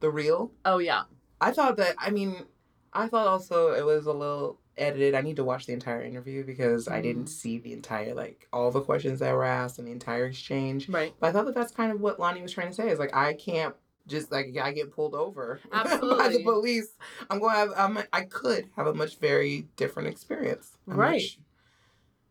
the 0.00 0.08
Real. 0.08 0.50
Oh 0.64 0.78
yeah. 0.78 1.02
I 1.42 1.50
thought 1.50 1.76
that 1.76 1.94
I 1.98 2.08
mean 2.10 2.46
I 2.92 3.08
thought 3.08 3.26
also 3.26 3.72
it 3.72 3.84
was 3.84 4.06
a 4.06 4.12
little 4.12 4.58
edited. 4.76 5.14
I 5.14 5.20
need 5.22 5.36
to 5.36 5.44
watch 5.44 5.66
the 5.66 5.72
entire 5.72 6.02
interview 6.02 6.44
because 6.44 6.88
I 6.88 7.00
didn't 7.00 7.24
Mm. 7.26 7.28
see 7.28 7.58
the 7.58 7.72
entire 7.72 8.14
like 8.14 8.48
all 8.52 8.70
the 8.70 8.80
questions 8.80 9.20
that 9.20 9.32
were 9.34 9.44
asked 9.44 9.78
and 9.78 9.86
the 9.88 9.92
entire 9.92 10.26
exchange. 10.26 10.88
Right. 10.88 11.14
But 11.20 11.28
I 11.28 11.32
thought 11.32 11.46
that 11.46 11.54
that's 11.54 11.72
kind 11.72 11.92
of 11.92 12.00
what 12.00 12.18
Loni 12.18 12.42
was 12.42 12.52
trying 12.52 12.68
to 12.68 12.74
say 12.74 12.88
is 12.90 12.98
like 12.98 13.14
I 13.14 13.34
can't 13.34 13.74
just 14.06 14.32
like 14.32 14.56
I 14.60 14.72
get 14.72 14.90
pulled 14.92 15.14
over 15.14 15.60
by 15.72 16.28
the 16.28 16.40
police. 16.42 16.88
I'm 17.30 17.38
going 17.38 17.52
to 17.54 17.58
have 17.58 17.72
I'm, 17.76 17.98
I 18.12 18.22
could 18.22 18.68
have 18.76 18.86
a 18.86 18.94
much 18.94 19.18
very 19.18 19.68
different 19.76 20.08
experience. 20.08 20.76
A 20.90 20.94
Right. 20.94 21.22
much- 21.22 21.38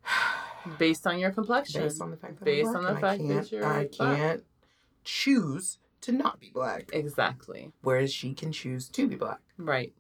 Based 0.78 1.08
on 1.08 1.18
your 1.18 1.32
complexion. 1.32 1.82
based 1.82 2.02
on 2.02 2.12
the 2.12 2.18
fact 2.18 2.38
that 2.40 2.46
Based 2.46 2.70
I'm 2.70 2.86
on 2.86 2.94
the 2.94 3.00
fact 3.00 3.28
that 3.28 3.52
you're 3.52 3.66
I 3.66 3.88
can't 3.88 4.44
choose 5.04 5.80
to 6.02 6.12
not 6.12 6.40
be 6.40 6.52
black, 6.54 6.90
exactly. 6.94 7.72
whereas 7.82 8.12
she 8.14 8.34
can 8.34 8.52
choose 8.52 8.88
to 8.90 9.08
be 9.08 9.16
black, 9.16 9.40
Right. 9.58 9.94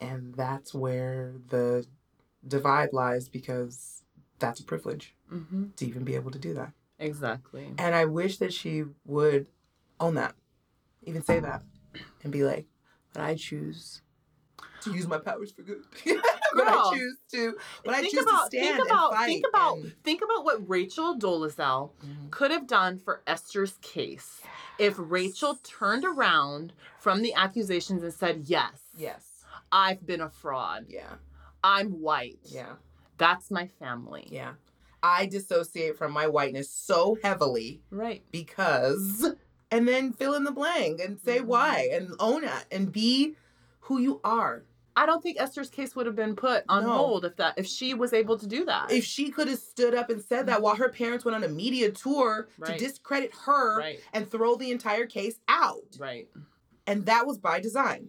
And 0.00 0.34
that's 0.34 0.72
where 0.74 1.34
the 1.48 1.86
divide 2.46 2.92
lies 2.92 3.28
because 3.28 4.02
that's 4.38 4.60
a 4.60 4.64
privilege 4.64 5.14
Mm-hmm. 5.32 5.64
to 5.76 5.86
even 5.86 6.04
be 6.04 6.14
able 6.14 6.30
to 6.30 6.38
do 6.38 6.54
that. 6.54 6.70
Exactly. 7.00 7.74
And 7.78 7.94
I 7.96 8.04
wish 8.04 8.38
that 8.38 8.52
she 8.52 8.84
would 9.04 9.48
own 9.98 10.14
that, 10.14 10.36
even 11.02 11.22
say 11.24 11.40
that, 11.40 11.62
and 12.22 12.32
be 12.32 12.44
like, 12.44 12.66
"But 13.12 13.22
I 13.22 13.34
choose." 13.34 14.02
To 14.82 14.92
use 14.94 15.08
my 15.08 15.18
powers 15.18 15.50
for 15.50 15.62
good, 15.62 15.82
but. 16.54 16.68
I 16.68 16.90
choose 16.94 17.16
to. 17.32 17.56
But 17.84 17.94
I 17.94 18.02
choose 18.02 18.22
about, 18.22 18.50
to 18.52 18.56
stand 18.56 18.76
think 18.76 18.88
about, 18.88 19.08
and 19.10 19.16
fight. 19.18 19.26
think 19.26 19.44
about, 19.48 19.76
and- 19.78 19.92
think 20.04 20.22
about 20.22 20.44
what 20.44 20.68
Rachel 20.68 21.18
Dolezal 21.18 21.90
Mhm. 22.06 22.30
could 22.30 22.52
have 22.52 22.68
done 22.68 22.98
for 22.98 23.20
Esther's 23.26 23.78
case 23.82 24.42
if 24.78 24.94
Rachel 24.96 25.56
turned 25.64 26.04
around 26.04 26.72
from 27.00 27.22
the 27.22 27.34
accusations 27.34 28.04
and 28.04 28.14
said, 28.14 28.44
"Yes, 28.46 28.80
Yes. 28.96 29.35
I've 29.72 30.06
been 30.06 30.20
a 30.20 30.30
fraud. 30.30 30.86
Yeah. 30.88 31.14
I'm 31.62 32.00
white. 32.00 32.38
Yeah. 32.44 32.74
That's 33.18 33.50
my 33.50 33.66
family." 33.66 34.28
Yeah. 34.30 34.54
I 35.02 35.26
dissociate 35.26 35.96
from 35.96 36.12
my 36.12 36.26
whiteness 36.26 36.70
so 36.70 37.16
heavily 37.22 37.80
Right. 37.90 38.24
because, 38.32 39.34
and 39.70 39.86
then 39.86 40.12
fill 40.12 40.34
in 40.34 40.44
the 40.44 40.50
blank 40.52 41.00
and 41.00 41.18
say 41.20 41.38
Mhm. 41.40 41.46
why 41.46 41.88
and 41.92 42.14
own 42.18 42.44
it 42.44 42.66
and 42.70 42.90
be 42.92 43.36
who 43.80 43.98
you 44.00 44.20
are. 44.24 44.64
I 44.98 45.04
don't 45.04 45.22
think 45.22 45.38
Esther's 45.38 45.68
case 45.68 45.94
would 45.94 46.06
have 46.06 46.16
been 46.16 46.34
put 46.34 46.64
on 46.70 46.84
No. 46.84 46.92
hold 46.92 47.24
if 47.26 47.36
that 47.36 47.58
if 47.58 47.66
she 47.66 47.92
was 47.92 48.12
able 48.14 48.38
to 48.38 48.46
do 48.46 48.64
that. 48.64 48.90
If 48.90 49.04
she 49.04 49.30
could 49.30 49.46
have 49.46 49.58
stood 49.58 49.94
up 49.94 50.08
and 50.08 50.22
said 50.22 50.46
that 50.46 50.62
while 50.62 50.76
her 50.76 50.88
parents 50.88 51.24
went 51.24 51.34
on 51.36 51.44
a 51.44 51.48
media 51.48 51.90
tour 51.92 52.48
to 52.64 52.76
discredit 52.78 53.32
her 53.44 53.78
right. 53.78 54.00
and 54.14 54.28
throw 54.28 54.56
the 54.56 54.70
entire 54.70 55.04
case 55.06 55.38
out. 55.48 55.96
Right. 55.98 56.28
And 56.86 57.04
that 57.06 57.26
was 57.26 57.36
by 57.38 57.60
design. 57.60 58.08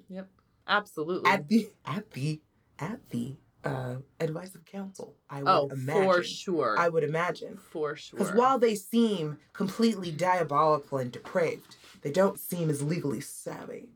Absolutely. 0.67 1.29
At 1.29 1.47
the 1.47 1.69
at 1.85 2.11
the 2.11 2.41
at 2.79 3.09
the 3.09 3.35
uh 3.63 3.95
advice 4.19 4.53
of 4.55 4.65
counsel, 4.65 5.15
I 5.29 5.43
would 5.43 5.49
oh, 5.49 5.69
imagine. 5.71 6.03
for 6.03 6.23
sure. 6.23 6.75
I 6.77 6.89
would 6.89 7.03
imagine. 7.03 7.57
for 7.57 7.95
sure. 7.95 8.19
Because 8.19 8.33
while 8.33 8.59
they 8.59 8.75
seem 8.75 9.37
completely 9.53 10.11
diabolical 10.11 10.97
and 10.99 11.11
depraved, 11.11 11.75
they 12.01 12.11
don't 12.11 12.39
seem 12.39 12.69
as 12.69 12.81
legally 12.81 13.21
savvy. 13.21 13.89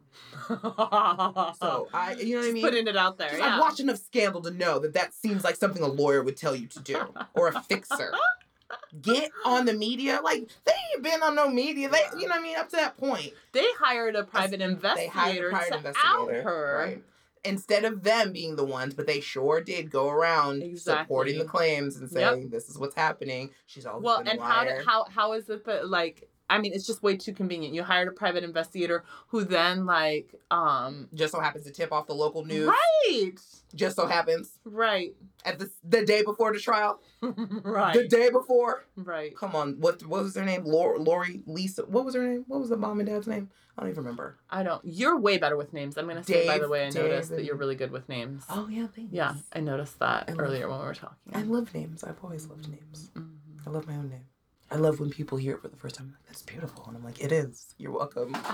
So 0.49 1.87
I, 1.93 2.15
you 2.19 2.35
know 2.35 2.41
what 2.41 2.43
I 2.43 2.47
Just 2.47 2.53
mean? 2.53 2.63
putting 2.63 2.87
it 2.87 2.97
out 2.97 3.17
there. 3.17 3.37
Yeah. 3.37 3.45
I've 3.55 3.59
watched 3.59 3.79
enough 3.79 3.97
Scandal 3.97 4.41
to 4.41 4.51
know 4.51 4.79
that 4.79 4.93
that 4.93 5.13
seems 5.13 5.43
like 5.43 5.55
something 5.55 5.81
a 5.81 5.87
lawyer 5.87 6.21
would 6.23 6.35
tell 6.37 6.55
you 6.55 6.67
to 6.67 6.79
do, 6.79 7.13
or 7.33 7.47
a 7.47 7.61
fixer. 7.61 8.11
Get 9.01 9.31
on 9.45 9.65
the 9.65 9.73
media, 9.73 10.19
like 10.23 10.47
they 10.65 10.71
ain't 10.93 11.03
been 11.03 11.23
on 11.23 11.35
no 11.35 11.49
media. 11.49 11.89
They, 11.89 11.99
you 12.19 12.27
know 12.27 12.35
what 12.35 12.39
I 12.39 12.43
mean, 12.43 12.57
up 12.57 12.69
to 12.69 12.75
that 12.77 12.97
point. 12.97 13.31
they 13.53 13.65
hired 13.79 14.15
a 14.15 14.23
private 14.23 14.59
They 14.59 14.65
investigator 14.65 15.11
hired 15.11 15.45
a 15.45 15.49
private 15.49 15.69
to 15.71 15.77
investigator, 15.77 16.07
out 16.39 16.43
her. 16.43 16.77
right? 16.77 17.03
Instead 17.43 17.85
of 17.85 18.03
them 18.03 18.31
being 18.31 18.55
the 18.55 18.63
ones, 18.63 18.93
but 18.93 19.07
they 19.07 19.19
sure 19.19 19.61
did 19.61 19.89
go 19.89 20.09
around 20.09 20.61
Exactly. 20.61 21.03
supporting 21.03 21.39
the 21.39 21.45
claims 21.45 21.97
and 21.97 22.07
saying 22.09 22.49
this 22.49 22.69
is 22.69 22.77
what's 22.77 22.95
happening. 22.95 23.49
She's 23.65 23.85
always 23.85 24.03
Well, 24.03 24.19
been 24.19 24.27
a 24.27 24.31
and 24.31 24.39
how 24.41 24.63
liar. 24.63 24.77
did, 24.77 24.85
how 24.85 25.05
how 25.09 25.33
is 25.33 25.49
it 25.49 25.65
that 25.65 25.87
like 25.89 26.29
I 26.51 26.59
mean, 26.59 26.73
it's 26.73 26.85
just 26.85 27.01
way 27.01 27.15
too 27.17 27.33
convenient. 27.33 27.73
You 27.73 27.83
hired 27.83 28.07
a 28.07 28.11
private 28.11 28.43
investigator 28.43 29.03
who 29.29 29.43
then 29.43 29.85
like 29.85 30.35
um 30.51 31.07
Just 31.13 31.31
so 31.31 31.39
happens 31.39 31.65
to 31.65 31.71
tip 31.71 31.91
off 31.91 32.07
the 32.07 32.13
local 32.15 32.43
news. 32.45 32.67
Right. 32.67 33.31
Just 33.73 33.95
so 33.95 34.05
happens 34.05 34.59
Right. 34.65 35.15
at 35.45 35.57
the 35.59 35.69
the 35.83 36.05
day 36.05 36.23
before 36.23 36.51
the 36.53 36.59
trial. 36.59 36.99
right. 37.21 37.93
The 37.95 38.07
day 38.07 38.29
before. 38.29 38.85
Right. 38.97 39.35
Come 39.35 39.55
on, 39.55 39.79
what 39.79 40.05
what 40.05 40.23
was 40.23 40.35
her 40.35 40.43
name? 40.45 40.63
Lori, 40.65 40.99
Lori 40.99 41.41
Lisa. 41.47 41.83
What 41.85 42.03
was 42.05 42.15
her 42.15 42.23
name? 42.27 42.43
What 42.47 42.59
was 42.59 42.69
the 42.69 42.77
mom 42.77 42.99
and 42.99 43.07
dad's 43.07 43.27
name? 43.27 43.49
I 43.77 43.81
don't 43.83 43.91
even 43.91 44.03
remember. 44.03 44.37
I 44.49 44.63
don't. 44.63 44.81
You're 44.83 45.17
way 45.17 45.37
better 45.37 45.55
with 45.55 45.71
names. 45.71 45.97
I'm 45.97 46.05
gonna 46.07 46.23
say 46.23 46.45
by 46.45 46.57
the 46.59 46.67
way, 46.67 46.81
I 46.87 46.89
noticed 46.89 47.29
Dave 47.29 47.37
that 47.37 47.45
you're 47.45 47.55
really 47.55 47.75
good 47.75 47.91
with 47.91 48.09
names. 48.09 48.43
Oh 48.49 48.67
yeah, 48.69 48.87
thanks. 48.93 49.13
Yeah, 49.13 49.35
I 49.53 49.61
noticed 49.61 49.97
that 49.99 50.25
I 50.27 50.31
love- 50.33 50.41
earlier 50.41 50.69
when 50.69 50.79
we 50.79 50.85
were 50.85 50.93
talking. 50.93 51.33
I 51.33 51.43
love 51.43 51.73
names. 51.73 52.03
I've 52.03 52.21
always 52.21 52.45
loved 52.47 52.67
names. 52.69 53.09
Mhm. 53.15 53.37
I 53.65 53.69
love 53.69 53.87
my 53.87 53.95
own 53.95 54.09
name. 54.09 54.25
I 54.71 54.75
love 54.75 54.99
when 55.01 55.09
people 55.09 55.37
hear 55.37 55.55
it 55.55 55.61
for 55.61 55.67
the 55.67 55.75
first 55.75 55.95
time. 55.95 56.07
Like, 56.17 56.25
That's 56.27 56.41
beautiful, 56.43 56.85
and 56.87 56.95
I'm 56.95 57.03
like, 57.03 57.21
it 57.21 57.31
is. 57.33 57.75
You're 57.77 57.91
welcome. 57.91 58.35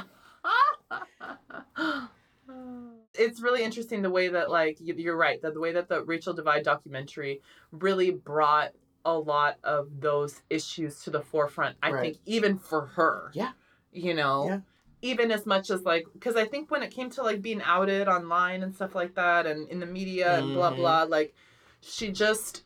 it's 3.14 3.40
really 3.42 3.64
interesting 3.64 4.02
the 4.02 4.10
way 4.10 4.28
that 4.30 4.50
like 4.50 4.78
you're 4.80 5.18
right 5.18 5.42
that 5.42 5.54
the 5.54 5.60
way 5.60 5.72
that 5.74 5.90
the 5.90 6.04
Rachel 6.04 6.34
Divide 6.34 6.64
documentary 6.64 7.42
really 7.72 8.12
brought 8.12 8.72
a 9.06 9.18
lot 9.18 9.58
of 9.64 9.90
those 10.00 10.42
issues 10.50 11.02
to 11.04 11.10
the 11.10 11.22
forefront. 11.22 11.76
I 11.82 11.92
Right. 11.92 12.02
think 12.02 12.18
even 12.26 12.58
for 12.58 12.88
her. 12.88 13.32
Yeah. 13.34 13.52
You 13.92 14.14
know. 14.14 14.46
Yeah. 14.48 14.60
Even 15.02 15.32
as 15.32 15.46
much 15.46 15.70
as 15.70 15.84
like, 15.84 16.08
because 16.14 16.36
I 16.36 16.46
think 16.46 16.72
when 16.72 16.82
it 16.84 16.90
came 16.92 17.10
to 17.12 17.22
like 17.24 17.42
being 17.42 17.62
outed 17.64 18.08
online 18.08 18.64
and 18.64 18.74
stuff 18.76 18.96
like 18.96 19.14
that, 19.16 19.46
and 19.46 19.70
in 19.70 19.80
the 19.80 19.86
media 19.86 20.40
and 20.40 20.54
blah 20.56 20.72
Mhm. 20.72 20.78
blah, 20.78 21.04
like 21.04 21.36
she 21.82 22.12
just, 22.12 22.64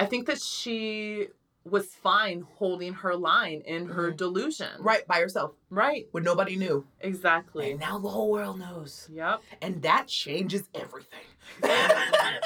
I 0.00 0.06
think 0.06 0.26
that 0.26 0.40
she 0.42 1.28
was 1.64 1.86
fine 1.94 2.46
holding 2.56 2.94
her 2.94 3.14
line 3.14 3.60
in 3.66 3.86
her 3.88 4.10
Mhm. 4.12 4.16
delusion. 4.16 4.70
right 4.80 5.06
by 5.06 5.20
herself. 5.20 5.52
Right. 5.70 6.08
when 6.12 6.22
nobody 6.24 6.56
knew, 6.56 6.86
Exactly. 7.00 7.72
and 7.72 7.80
now 7.80 7.98
the 7.98 8.08
whole 8.08 8.30
world 8.30 8.58
knows, 8.58 9.08
Yep. 9.12 9.42
and 9.60 9.82
that 9.82 10.08
changes 10.08 10.68
everything. 10.74 11.26
that 11.60 12.40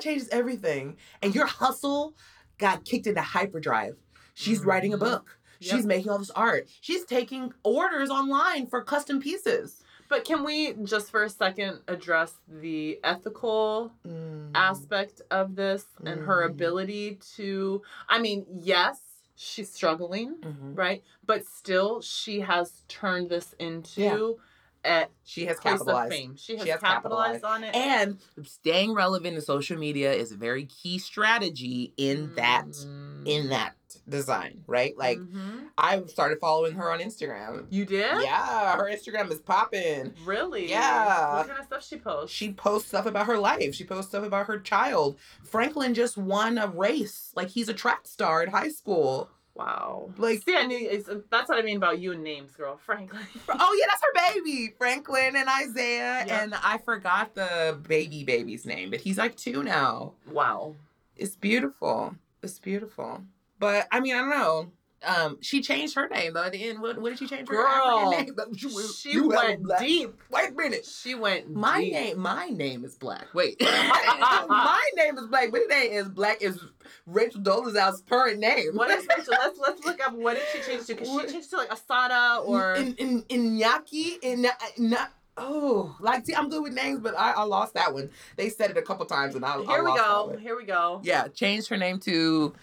changes 0.00 0.28
everything, 0.30 0.96
and 1.22 1.34
your 1.34 1.46
hustle 1.46 2.14
got 2.58 2.84
kicked 2.84 3.06
into 3.06 3.20
hyperdrive. 3.20 3.96
She's 4.34 4.64
writing 4.64 4.94
a 4.94 4.96
Mhm. 4.96 5.00
book. 5.00 5.38
Yep. 5.60 5.76
She's 5.76 5.86
making 5.86 6.10
all 6.10 6.18
this 6.18 6.30
art. 6.30 6.68
She's 6.80 7.04
taking 7.04 7.52
orders 7.62 8.10
online 8.10 8.66
for 8.66 8.82
custom 8.82 9.20
pieces. 9.20 9.82
But 10.08 10.24
can 10.24 10.44
we 10.44 10.74
just 10.84 11.10
for 11.10 11.24
a 11.24 11.30
second 11.30 11.80
address 11.88 12.34
the 12.48 13.00
ethical 13.04 13.92
Mm. 14.06 14.50
aspect 14.54 15.22
of 15.30 15.56
this 15.56 15.86
and 16.04 16.20
her 16.22 16.42
Mm. 16.46 16.50
ability 16.50 17.18
to 17.36 17.82
I 18.08 18.18
mean, 18.20 18.46
yes, 18.60 19.00
she's 19.36 19.72
struggling, 19.72 20.36
Mhm. 20.42 20.76
right? 20.76 21.02
But 21.24 21.46
still 21.46 22.00
she 22.00 22.40
has 22.40 22.84
turned 22.88 23.30
this 23.30 23.54
into 23.58 24.38
a 24.84 25.06
She 25.24 25.46
has 25.46 25.58
capitalized. 25.58 26.12
fame. 26.12 26.36
She 26.36 26.56
has, 26.56 26.64
She 26.64 26.70
has 26.70 26.80
capitalized, 26.80 27.42
on 27.42 27.64
it. 27.64 27.74
And 27.74 28.18
staying 28.42 28.92
relevant 28.92 29.34
in 29.34 29.40
social 29.40 29.78
media 29.78 30.12
is 30.12 30.30
a 30.30 30.36
very 30.36 30.66
key 30.66 30.98
strategy 30.98 31.94
in 31.96 32.34
that 32.34 32.66
Mm. 32.68 33.26
in 33.26 33.48
that 33.48 33.74
design, 34.08 34.62
right? 34.66 34.96
Like 34.98 35.18
Mhm. 35.18 35.68
I 35.78 36.02
started 36.06 36.38
following 36.40 36.74
her 36.74 36.90
on 36.92 37.00
Instagram. 37.00 37.66
you 37.70 37.84
did? 37.84 38.22
Yeah, 38.22 38.76
her 38.76 38.84
Instagram 38.90 39.30
is 39.32 39.40
popping. 39.40 40.14
Really? 40.24 40.68
Yeah. 40.68 41.36
What 41.38 41.46
kind 41.48 41.58
of 41.60 41.66
stuff 41.66 41.86
she 41.86 41.96
posts? 41.98 42.34
She 42.36 42.52
posts 42.52 42.88
stuff 42.88 43.06
about 43.06 43.26
her 43.26 43.38
life. 43.38 43.74
She 43.74 43.84
posts 43.84 44.10
stuff 44.10 44.24
about 44.24 44.46
her 44.46 44.58
child. 44.58 45.18
Franklin 45.42 45.94
just 45.94 46.16
won 46.16 46.58
a 46.58 46.66
race. 46.66 47.32
Like 47.34 47.48
he's 47.48 47.68
a 47.68 47.74
track 47.74 48.06
star 48.06 48.42
in 48.42 48.50
high 48.50 48.68
school. 48.70 49.30
wow. 49.56 50.10
Like- 50.18 50.42
see, 50.42 50.56
I 50.56 50.66
knew 50.66 50.76
it's, 50.76 51.08
that's 51.30 51.48
what 51.48 51.58
I 51.58 51.62
mean 51.62 51.76
about 51.76 52.00
you 52.00 52.10
and 52.10 52.24
names, 52.24 52.56
girl. 52.56 52.76
Franklin. 52.84 53.22
Oh 53.48 53.78
yeah, 53.80 53.86
that's 53.88 54.02
her 54.02 54.34
baby, 54.34 54.74
Franklin 54.76 55.36
and 55.36 55.48
Isaiah. 55.48 56.24
Yep. 56.26 56.42
And 56.42 56.54
I 56.60 56.78
forgot 56.78 57.34
the 57.36 57.78
baby 57.86 58.24
baby's 58.24 58.66
name, 58.66 58.90
but 58.90 59.00
he's 59.00 59.16
like 59.16 59.36
two 59.36 59.62
now. 59.62 60.14
wow. 60.30 60.74
It's 61.16 61.36
beautiful. 61.36 62.16
It's 62.42 62.58
beautiful. 62.58 63.22
But 63.58 63.86
I 63.90 64.00
mean, 64.00 64.14
I 64.14 64.18
don't 64.18 64.30
know. 64.30 64.72
Um, 65.06 65.36
she 65.42 65.60
changed 65.60 65.96
her 65.96 66.08
name 66.08 66.32
though 66.32 66.44
at 66.44 66.52
the 66.52 66.66
end. 66.66 66.80
What, 66.80 66.98
what 66.98 67.10
did 67.10 67.18
she 67.18 67.26
change 67.26 67.46
her 67.48 67.54
Girl, 67.56 67.66
African 67.66 68.10
name? 68.26 68.54
You- 68.56 68.88
She 68.88 69.12
you 69.12 69.28
went 69.28 69.62
deep. 69.78 70.14
Wait 70.30 70.50
a 70.50 70.52
minute. 70.54 70.86
She 70.86 71.14
went 71.14 71.50
My 71.54 71.80
deep. 71.82 71.92
name, 71.92 72.18
my 72.20 72.46
name 72.48 72.84
is 72.86 72.94
Black. 72.94 73.26
Wait, 73.34 73.56
my 73.60 74.82
name 74.96 75.18
is 75.18 75.26
Black. 75.26 75.50
But 75.52 75.68
name 75.68 75.92
is 75.92 76.08
Black. 76.08 76.40
Is 76.40 76.58
Rachel 77.06 77.42
Dolezal's 77.42 78.02
current 78.08 78.38
name? 78.38 78.70
What 78.76 78.90
is 78.90 79.06
Rachel? 79.06 79.34
Let's 79.38 79.58
let's 79.58 79.84
look 79.84 80.00
up 80.06 80.14
what 80.14 80.36
did 80.36 80.44
she 80.54 80.70
change 80.70 80.86
to? 80.86 80.94
Because 80.94 81.08
she 81.08 81.32
changed 81.32 81.50
to 81.50 81.56
like 81.58 81.68
Asada 81.68 82.42
or 82.46 82.74
in 82.74 82.94
in 82.94 83.24
in 83.28 83.58
Nyaki 83.58 84.16
in 84.22 84.46
not. 84.78 85.12
Oh, 85.36 85.96
like 85.98 86.24
see, 86.24 86.32
I'm 86.32 86.48
good 86.48 86.62
with 86.62 86.74
names, 86.74 87.00
but 87.00 87.18
I, 87.18 87.32
I 87.32 87.42
lost 87.42 87.74
that 87.74 87.92
one. 87.92 88.08
They 88.36 88.48
said 88.50 88.70
it 88.70 88.76
a 88.76 88.82
couple 88.82 89.04
times, 89.04 89.34
and 89.34 89.44
I, 89.44 89.56
I 89.56 89.64
here 89.64 89.82
we 89.82 89.90
lost 89.90 90.30
that 90.30 90.36
go. 90.36 90.38
Here 90.40 90.56
we 90.56 90.64
go. 90.64 91.00
Yeah, 91.02 91.26
changed 91.26 91.68
her 91.70 91.76
name 91.76 91.98
to 92.00 92.54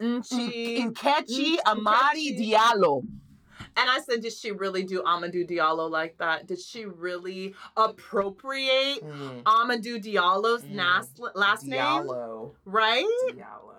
Nchi. 0.00 0.82
Nkechi. 0.88 1.56
Amadi 1.66 2.36
Diallo. 2.38 3.02
And 3.78 3.90
I 3.90 4.00
said, 4.00 4.22
did 4.22 4.32
she 4.32 4.52
really 4.52 4.84
do 4.84 5.02
Amadou 5.02 5.46
Diallo 5.48 5.90
like 5.90 6.16
that? 6.18 6.46
Did 6.46 6.60
she 6.60 6.84
really 6.86 7.54
appropriate 7.76 9.02
Mm. 9.04 9.42
Amadou 9.42 10.02
Diallo's 10.02 10.62
Mm. 10.62 10.76
last 10.76 11.20
last 11.34 11.64
name? 11.64 11.80
Diallo. 11.80 12.52
Right? 12.64 13.04
Diallo. 13.30 13.74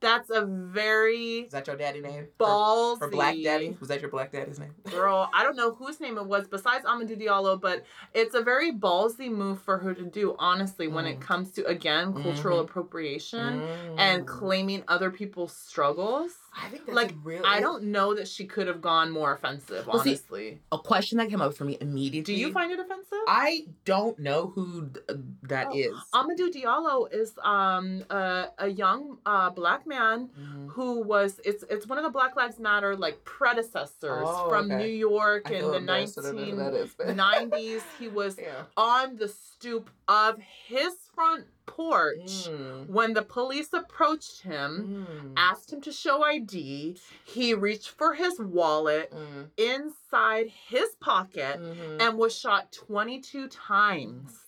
That's 0.00 0.30
a 0.30 0.44
very 0.44 1.40
Is 1.40 1.52
that 1.52 1.66
your 1.66 1.76
daddy 1.76 2.00
name? 2.00 2.28
ballsy. 2.38 3.02
Or, 3.02 3.08
Black 3.10 3.34
Daddy? 3.42 3.76
Was 3.80 3.88
that 3.88 4.00
your 4.00 4.10
Black 4.10 4.30
Daddy's 4.30 4.60
name? 4.60 4.72
Girl, 4.90 5.28
I 5.34 5.42
don't 5.42 5.56
know 5.56 5.72
whose 5.74 5.98
name 6.00 6.18
it 6.18 6.26
was 6.26 6.46
besides 6.46 6.84
Amadou 6.84 7.20
Diallo, 7.20 7.60
but 7.60 7.84
it's 8.14 8.34
a 8.34 8.40
very 8.40 8.70
ballsy 8.72 9.28
move 9.30 9.60
for 9.60 9.76
her 9.78 9.94
to 9.94 10.04
do, 10.04 10.36
honestly, 10.38 10.86
when 10.86 11.04
it 11.04 11.18
Mm. 11.18 11.22
comes 11.22 11.50
to, 11.52 11.64
again, 11.66 12.12
cultural 12.14 12.58
Mhm. 12.58 12.64
appropriation 12.70 13.62
and 13.98 14.22
Mm. 14.22 14.26
claiming 14.26 14.84
other 14.86 15.10
people's 15.10 15.52
struggles. 15.52 16.32
I 16.60 16.68
think 16.68 16.86
that's 16.86 16.94
Like, 16.96 17.12
a 17.12 17.14
real. 17.22 17.42
I 17.46 17.60
don't 17.60 17.84
know 17.84 18.14
that 18.14 18.26
she 18.28 18.44
could 18.46 18.66
have 18.66 18.80
gone 18.80 19.10
more 19.10 19.32
offensive, 19.32 19.86
Well, 19.86 20.00
see, 20.02 20.10
honestly. 20.10 20.60
A 20.72 20.78
question 20.78 21.18
that 21.18 21.28
came 21.30 21.40
up 21.40 21.54
for 21.54 21.64
me 21.64 21.78
immediately. 21.80 22.34
Do 22.34 22.38
you 22.40 22.52
find 22.52 22.72
it 22.72 22.80
offensive? 22.80 23.18
I 23.28 23.66
don't 23.84 24.18
know 24.18 24.48
who 24.54 24.88
th- 24.88 25.18
that 25.44 25.68
Oh, 25.70 25.76
is. 25.76 25.94
Amadou 26.14 26.52
Diallo 26.52 27.12
is 27.12 27.32
um 27.44 28.02
a, 28.10 28.48
a 28.58 28.68
young 28.68 29.18
uh 29.24 29.50
black 29.50 29.86
man 29.86 30.28
Mhm. 30.38 30.68
who 30.72 31.02
was 31.02 31.40
it's 31.44 31.64
it's 31.70 31.86
one 31.86 31.98
of 31.98 32.04
the 32.04 32.10
Black 32.10 32.34
Lives 32.36 32.58
Matter 32.58 32.96
like 32.96 33.24
predecessors 33.24 34.24
Oh, 34.26 34.48
from 34.48 34.66
okay. 34.70 34.76
New 34.82 34.92
York 34.92 35.50
in 35.50 35.62
the 35.64 35.74
embarrassed 35.74 36.16
that 36.16 36.26
I 36.26 36.30
know 36.32 36.44
who 36.44 36.56
that 36.56 36.74
is, 36.74 36.90
but- 36.96 37.06
1990s. 37.08 37.82
He 37.98 38.08
was 38.08 38.38
yeah. 38.42 38.62
on 38.76 39.16
the 39.16 39.28
stoop 39.28 39.90
of 40.08 40.38
his 40.66 40.94
front 41.18 41.46
porch 41.66 42.46
Mm. 42.48 42.86
when 42.88 43.12
the 43.12 43.22
police 43.22 43.72
approached 43.72 44.42
him, 44.42 45.04
Mm. 45.10 45.32
asked 45.36 45.72
him 45.72 45.80
to 45.80 45.90
show 45.90 46.22
ID. 46.22 46.96
He 47.24 47.54
reached 47.54 47.88
for 47.88 48.14
his 48.14 48.38
wallet 48.38 49.10
Mm. 49.10 49.50
inside 49.56 50.46
his 50.48 50.94
pocket 51.00 51.58
Mhm. 51.60 52.00
and 52.00 52.16
was 52.18 52.38
shot 52.38 52.70
22 52.70 53.48
times. 53.48 54.46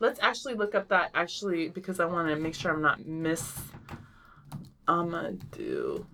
Let's 0.00 0.18
actually 0.20 0.54
look 0.54 0.74
up 0.74 0.88
that 0.88 1.10
actually 1.14 1.68
because 1.68 2.00
I 2.00 2.06
want 2.06 2.28
to 2.28 2.36
make 2.36 2.54
sure 2.54 2.72
I'm 2.72 2.80
not 2.80 3.04
miss 3.06 3.58
Amadou. 4.88 6.06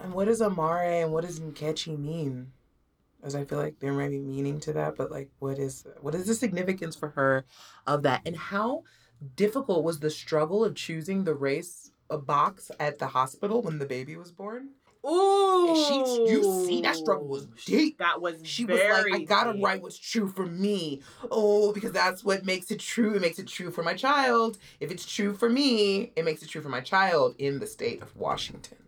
And 0.00 0.12
what 0.12 0.26
does 0.26 0.40
Amare 0.42 1.02
and 1.02 1.12
what 1.12 1.24
does 1.24 1.40
Nkechi 1.40 1.98
mean? 1.98 2.52
Because 3.22 3.36
I 3.36 3.44
feel 3.44 3.58
like 3.58 3.78
there 3.78 3.92
might 3.92 4.10
be 4.10 4.18
meaning 4.18 4.58
to 4.60 4.72
that, 4.72 4.96
but 4.96 5.12
like, 5.12 5.30
what 5.38 5.56
is 5.56 5.86
what 6.00 6.12
is 6.12 6.26
the 6.26 6.34
significance 6.34 6.96
for 6.96 7.10
her 7.10 7.44
of 7.86 8.02
that, 8.02 8.22
and 8.26 8.36
how 8.36 8.82
difficult 9.36 9.84
was 9.84 10.00
the 10.00 10.10
struggle 10.10 10.64
of 10.64 10.74
choosing 10.74 11.22
the 11.22 11.34
race 11.34 11.92
a 12.10 12.18
box 12.18 12.72
at 12.80 12.98
the 12.98 13.06
hospital 13.06 13.62
when 13.62 13.78
the 13.78 13.86
baby 13.86 14.16
was 14.16 14.32
born? 14.32 14.70
Ooh, 15.06 15.74
she, 15.74 16.32
you 16.32 16.42
see, 16.44 16.80
that 16.82 16.96
struggle 16.96 17.28
was 17.28 17.46
deep. 17.64 17.98
That 17.98 18.20
was 18.20 18.40
She 18.42 18.64
was 18.64 18.80
like, 18.80 19.12
I 19.12 19.20
gotta 19.20 19.52
deep. 19.52 19.62
write 19.62 19.82
what's 19.82 19.98
true 19.98 20.28
for 20.28 20.46
me. 20.46 21.00
Oh, 21.30 21.72
because 21.72 21.92
that's 21.92 22.24
what 22.24 22.44
makes 22.44 22.72
it 22.72 22.80
true. 22.80 23.14
It 23.14 23.20
makes 23.20 23.38
it 23.38 23.46
true 23.46 23.70
for 23.70 23.84
my 23.84 23.94
child. 23.94 24.58
If 24.80 24.90
it's 24.90 25.06
true 25.06 25.34
for 25.34 25.48
me, 25.48 26.12
it 26.16 26.24
makes 26.24 26.42
it 26.42 26.48
true 26.48 26.62
for 26.62 26.68
my 26.68 26.80
child 26.80 27.36
in 27.38 27.60
the 27.60 27.66
state 27.68 28.02
of 28.02 28.16
Washington. 28.16 28.81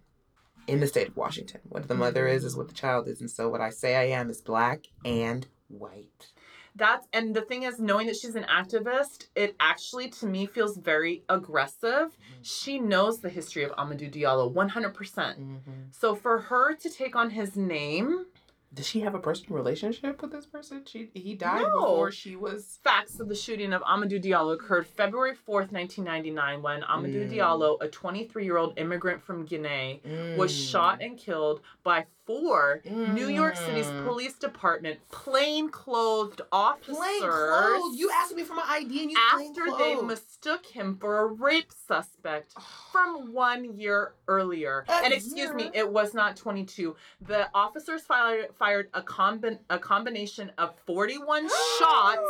In 0.67 0.81
the 0.81 0.87
state 0.87 1.09
of 1.09 1.17
Washington. 1.17 1.61
What 1.69 1.89
the 1.89 1.95
mother 1.95 2.27
is, 2.27 2.45
is 2.45 2.57
what 2.57 2.69
the 2.69 2.75
child 2.75 3.09
is. 3.09 3.21
And 3.21 3.31
so 3.31 3.49
what 3.49 3.61
I 3.61 3.71
say 3.71 3.97
I 3.97 4.19
am 4.19 4.31
is 4.31 4.41
black 4.41 4.87
and 5.05 5.47
white. 5.69 6.33
That's 6.77 7.07
and 7.13 7.35
the 7.37 7.43
thing 7.43 7.63
is, 7.63 7.79
knowing 7.79 8.09
that 8.09 8.17
she's 8.17 8.35
an 8.35 8.47
activist, 8.51 9.29
it 9.37 9.55
actually 9.61 10.09
to 10.11 10.27
me 10.27 10.47
feels 10.47 10.77
very 10.77 11.23
aggressive. 11.29 12.09
Mm-hmm. 12.09 12.43
She 12.43 12.81
knows 12.81 13.21
the 13.21 13.29
history 13.29 13.63
of 13.63 13.71
Amadou 13.73 14.13
Diallo 14.13 14.53
100%. 14.53 14.93
Mm-hmm. 14.93 15.59
So 15.93 16.17
for 16.17 16.41
her 16.41 16.75
to 16.75 16.91
take 16.91 17.15
on 17.15 17.31
his 17.31 17.57
name 17.57 18.27
Does 18.75 18.87
she 18.89 19.01
have 19.01 19.15
a 19.15 19.19
personal 19.21 19.55
relationship 19.57 20.21
with 20.21 20.33
this 20.33 20.47
person? 20.47 20.83
She 20.85 21.09
he 21.15 21.35
died 21.35 21.63
No. 21.63 21.81
before 21.81 22.11
she 22.11 22.35
was. 22.35 22.81
Facts 22.83 23.21
of 23.21 23.29
the 23.29 23.35
shooting 23.35 23.73
of 23.73 23.83
Amadou 23.83 24.21
Diallo 24.23 24.55
occurred 24.55 24.87
February 24.87 25.35
4th, 25.35 25.71
1999, 25.71 26.61
when 26.63 26.83
Amadou 26.83 27.29
Mm. 27.29 27.33
Diallo, 27.33 27.77
a 27.81 27.89
23 27.89 28.45
year 28.45 28.57
old 28.57 28.77
immigrant 28.79 29.23
from 29.23 29.45
Guinea, 29.45 30.01
was 30.37 30.53
Mm. 30.53 30.71
shot 30.71 31.03
and 31.03 31.17
killed 31.17 31.61
by 31.85 32.07
four 32.27 32.81
New 32.85 33.29
York 33.29 33.57
City's 33.57 33.87
Mm. 33.87 34.05
police 34.07 34.35
department 34.35 34.99
plain 35.11 35.69
clothed 35.69 36.41
officers 36.53 36.97
Plain 36.97 37.21
clothes. 37.21 37.97
You 37.99 38.11
asked 38.11 38.35
me 38.35 38.43
for 38.45 38.55
my 38.55 38.65
ID 38.67 39.03
and 39.03 39.11
you 39.11 39.17
after 39.19 39.77
they 39.79 39.95
mistook 39.97 40.65
him 40.67 40.97
for 40.97 41.19
a 41.21 41.27
rape 41.27 41.71
suspect 41.87 42.55
from 42.93 43.33
one 43.33 43.79
year 43.79 44.15
earlier. 44.29 44.85
A 44.89 44.93
and 45.05 45.13
excuse 45.13 45.53
me, 45.53 45.71
it 45.75 45.89
was 45.91 46.15
not 46.15 46.37
22. 46.37 46.97
The 47.21 47.49
officers 47.55 48.03
fired, 48.03 48.55
fired 48.59 48.89
a, 48.95 49.03
combi- 49.03 49.59
a 49.69 49.79
combination 49.79 50.51
of 50.59 50.75
41 50.87 51.49
shots. 51.79 52.21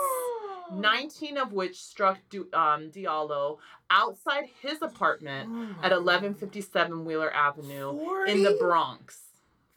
19 0.73 1.37
of 1.37 1.53
which 1.53 1.77
struck 1.85 2.19
du- 2.31 2.49
um, 2.55 2.91
Diallo 2.91 3.59
outside 3.91 4.45
his 4.63 4.81
apartment 4.81 5.49
Oh 5.53 5.85
at 5.85 5.93
1157 5.93 7.05
Wheeler 7.05 7.31
Avenue 7.33 7.93
40? 7.99 8.33
in 8.33 8.43
the 8.43 8.57
Bronx. 8.59 9.24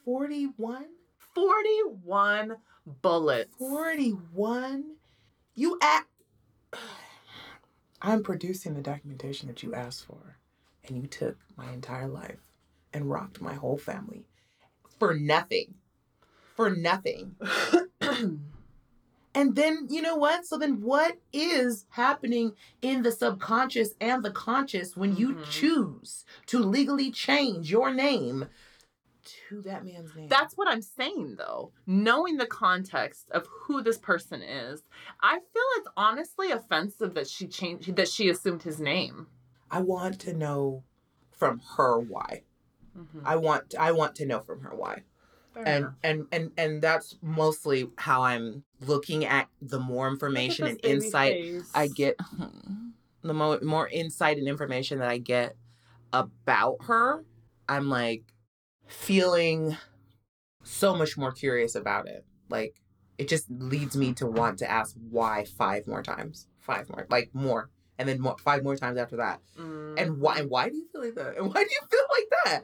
41? 0.08 0.86
41 1.36 2.56
bullets. 3.02 3.54
41? 3.60 4.86
You 5.54 5.78
act. 5.82 6.08
I'm 8.02 8.24
producing 8.24 8.74
the 8.74 8.82
documentation 8.82 9.50
that 9.50 9.64
you 9.64 9.74
asked 9.74 10.06
for, 10.06 10.38
and 10.88 10.96
you 10.96 11.08
took 11.08 11.36
my 11.58 11.74
entire 11.74 12.08
life 12.08 12.40
and 12.94 13.12
rocked 13.12 13.42
my 13.42 13.56
whole 13.56 13.78
family 13.78 14.24
for 14.98 15.14
nothing. 15.14 15.74
For 16.56 16.70
nothing. 16.70 17.36
And 19.36 19.56
then, 19.56 19.86
you 19.92 20.02
know 20.02 20.16
what? 20.16 20.48
So 20.48 20.58
then, 20.58 20.82
what 20.82 21.20
is 21.32 21.86
happening 21.90 22.54
in 22.82 23.04
the 23.04 23.12
subconscious 23.12 23.94
and 24.02 24.24
the 24.24 24.32
conscious 24.32 24.98
when 24.98 25.16
you 25.16 25.36
Mhm. 25.36 25.44
choose 25.44 26.26
to 26.48 26.58
legally 26.58 27.12
change 27.12 27.70
your 27.70 27.94
name 27.94 28.48
to 29.50 29.62
that 29.64 29.86
man's 29.86 30.16
name? 30.16 30.28
That's 30.30 30.56
what 30.56 30.68
I'm 30.68 30.82
saying, 30.82 31.36
though. 31.38 31.72
Knowing 31.86 32.38
the 32.38 32.46
context 32.46 33.30
of 33.32 33.48
who 33.48 33.82
this 33.82 33.98
person 33.98 34.42
is, 34.42 34.84
I 35.22 35.36
feel 35.36 35.64
it's 35.78 35.88
honestly 35.98 36.52
offensive 36.52 37.14
that 37.16 37.28
she 37.28 37.48
changed 37.48 37.96
that 37.96 38.08
she 38.08 38.30
assumed 38.30 38.64
his 38.64 38.80
name. 38.80 39.28
I 39.70 39.82
want 39.82 40.20
to 40.22 40.34
know 40.34 40.84
from 41.32 41.60
her 41.78 42.00
why. 42.00 42.44
Mhm. 42.98 43.22
I 43.26 43.36
want 43.36 43.76
I 43.78 43.92
want 43.92 44.16
to 44.16 44.26
know 44.26 44.40
from 44.40 44.62
her 44.62 44.76
why. 44.76 45.04
Fair 45.54 45.64
And 45.66 45.78
enough. 45.86 45.94
and 46.04 46.28
and 46.32 46.52
and 46.58 46.82
that's 46.82 47.18
mostly 47.22 47.90
how 47.98 48.22
I'm 48.24 48.64
looking 48.82 49.26
at 49.26 49.50
the 49.62 49.80
more 49.80 50.08
information 50.08 50.66
and 50.68 50.78
at 50.78 50.82
this 50.82 50.90
baby 50.92 51.06
insight 51.06 51.34
face. 51.34 51.72
I 51.76 51.88
get 51.88 52.20
the 53.24 53.34
more 53.34 53.60
more 53.62 53.88
insight 53.88 54.38
and 54.38 54.48
information 54.48 55.00
that 55.00 55.10
I 55.10 55.18
get 55.18 55.56
about 56.14 56.78
her, 56.84 57.26
I'm 57.68 57.90
like 57.90 58.24
feeling 58.88 59.78
so 60.64 60.96
much 60.96 61.18
more 61.18 61.32
curious 61.32 61.76
about 61.76 62.08
it. 62.08 62.26
Like 62.50 62.82
it 63.18 63.28
just 63.28 63.50
leads 63.50 63.98
me 63.98 64.14
to 64.14 64.28
want 64.28 64.60
to 64.60 64.70
ask 64.70 64.96
why 65.10 65.46
five 65.58 65.88
more 65.88 66.04
times, 66.04 66.48
five 66.60 66.90
more, 66.90 67.08
like 67.10 67.30
more, 67.34 67.70
and 67.98 68.08
then 68.08 68.22
more, 68.22 68.38
five 68.44 68.64
more 68.64 68.76
times 68.76 68.98
after 68.98 69.18
that. 69.18 69.42
Mm. 69.58 70.00
And 70.00 70.20
why? 70.20 70.38
And 70.38 70.50
why 70.50 70.70
do 70.70 70.76
you 70.76 70.88
feel 70.92 71.02
like 71.04 71.16
that? 71.16 71.38
And 71.38 71.48
why 71.54 71.64
do 71.64 71.70
you 71.70 71.88
feel 71.90 72.06
like 72.12 72.30
that? 72.46 72.64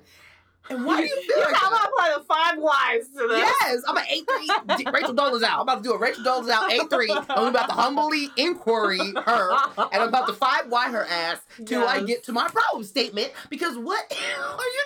And 0.70 0.86
why 0.86 0.98
do 1.02 1.04
you 1.04 1.22
feel 1.28 1.38
you 1.40 1.46
like 1.46 1.64
up 1.64 1.92
with 1.94 2.16
the 2.18 2.24
five 2.24 2.58
whys 2.58 3.08
to 3.10 3.28
this. 3.28 3.38
Yes, 3.40 3.82
I'm 3.88 3.98
an 3.98 4.04
eight 4.10 4.24
three. 4.28 4.86
Rachel 4.94 5.14
Dollars 5.14 5.44
out. 5.44 5.56
I'm 5.58 5.62
about 5.64 5.78
to 5.78 5.84
do 5.84 5.94
a 5.94 5.98
Rachel 5.98 6.24
eight 6.72 6.90
three. 6.90 7.12
I'm 7.12 7.48
about 7.48 7.68
to 7.68 7.74
humbly 7.74 8.30
inquiry 8.38 9.00
her, 9.26 9.52
and 9.78 10.02
I'm 10.02 10.08
about 10.08 10.28
to 10.28 10.34
five 10.34 10.68
why 10.70 10.90
her 10.90 11.06
ass 11.06 11.40
till 11.66 11.84
I 11.88 12.02
get 12.04 12.24
to 12.26 12.32
my 12.34 12.48
problem 12.48 12.84
statement. 12.86 13.32
Because 13.50 13.78
what 13.78 14.06
are 14.12 14.64
you 14.64 14.84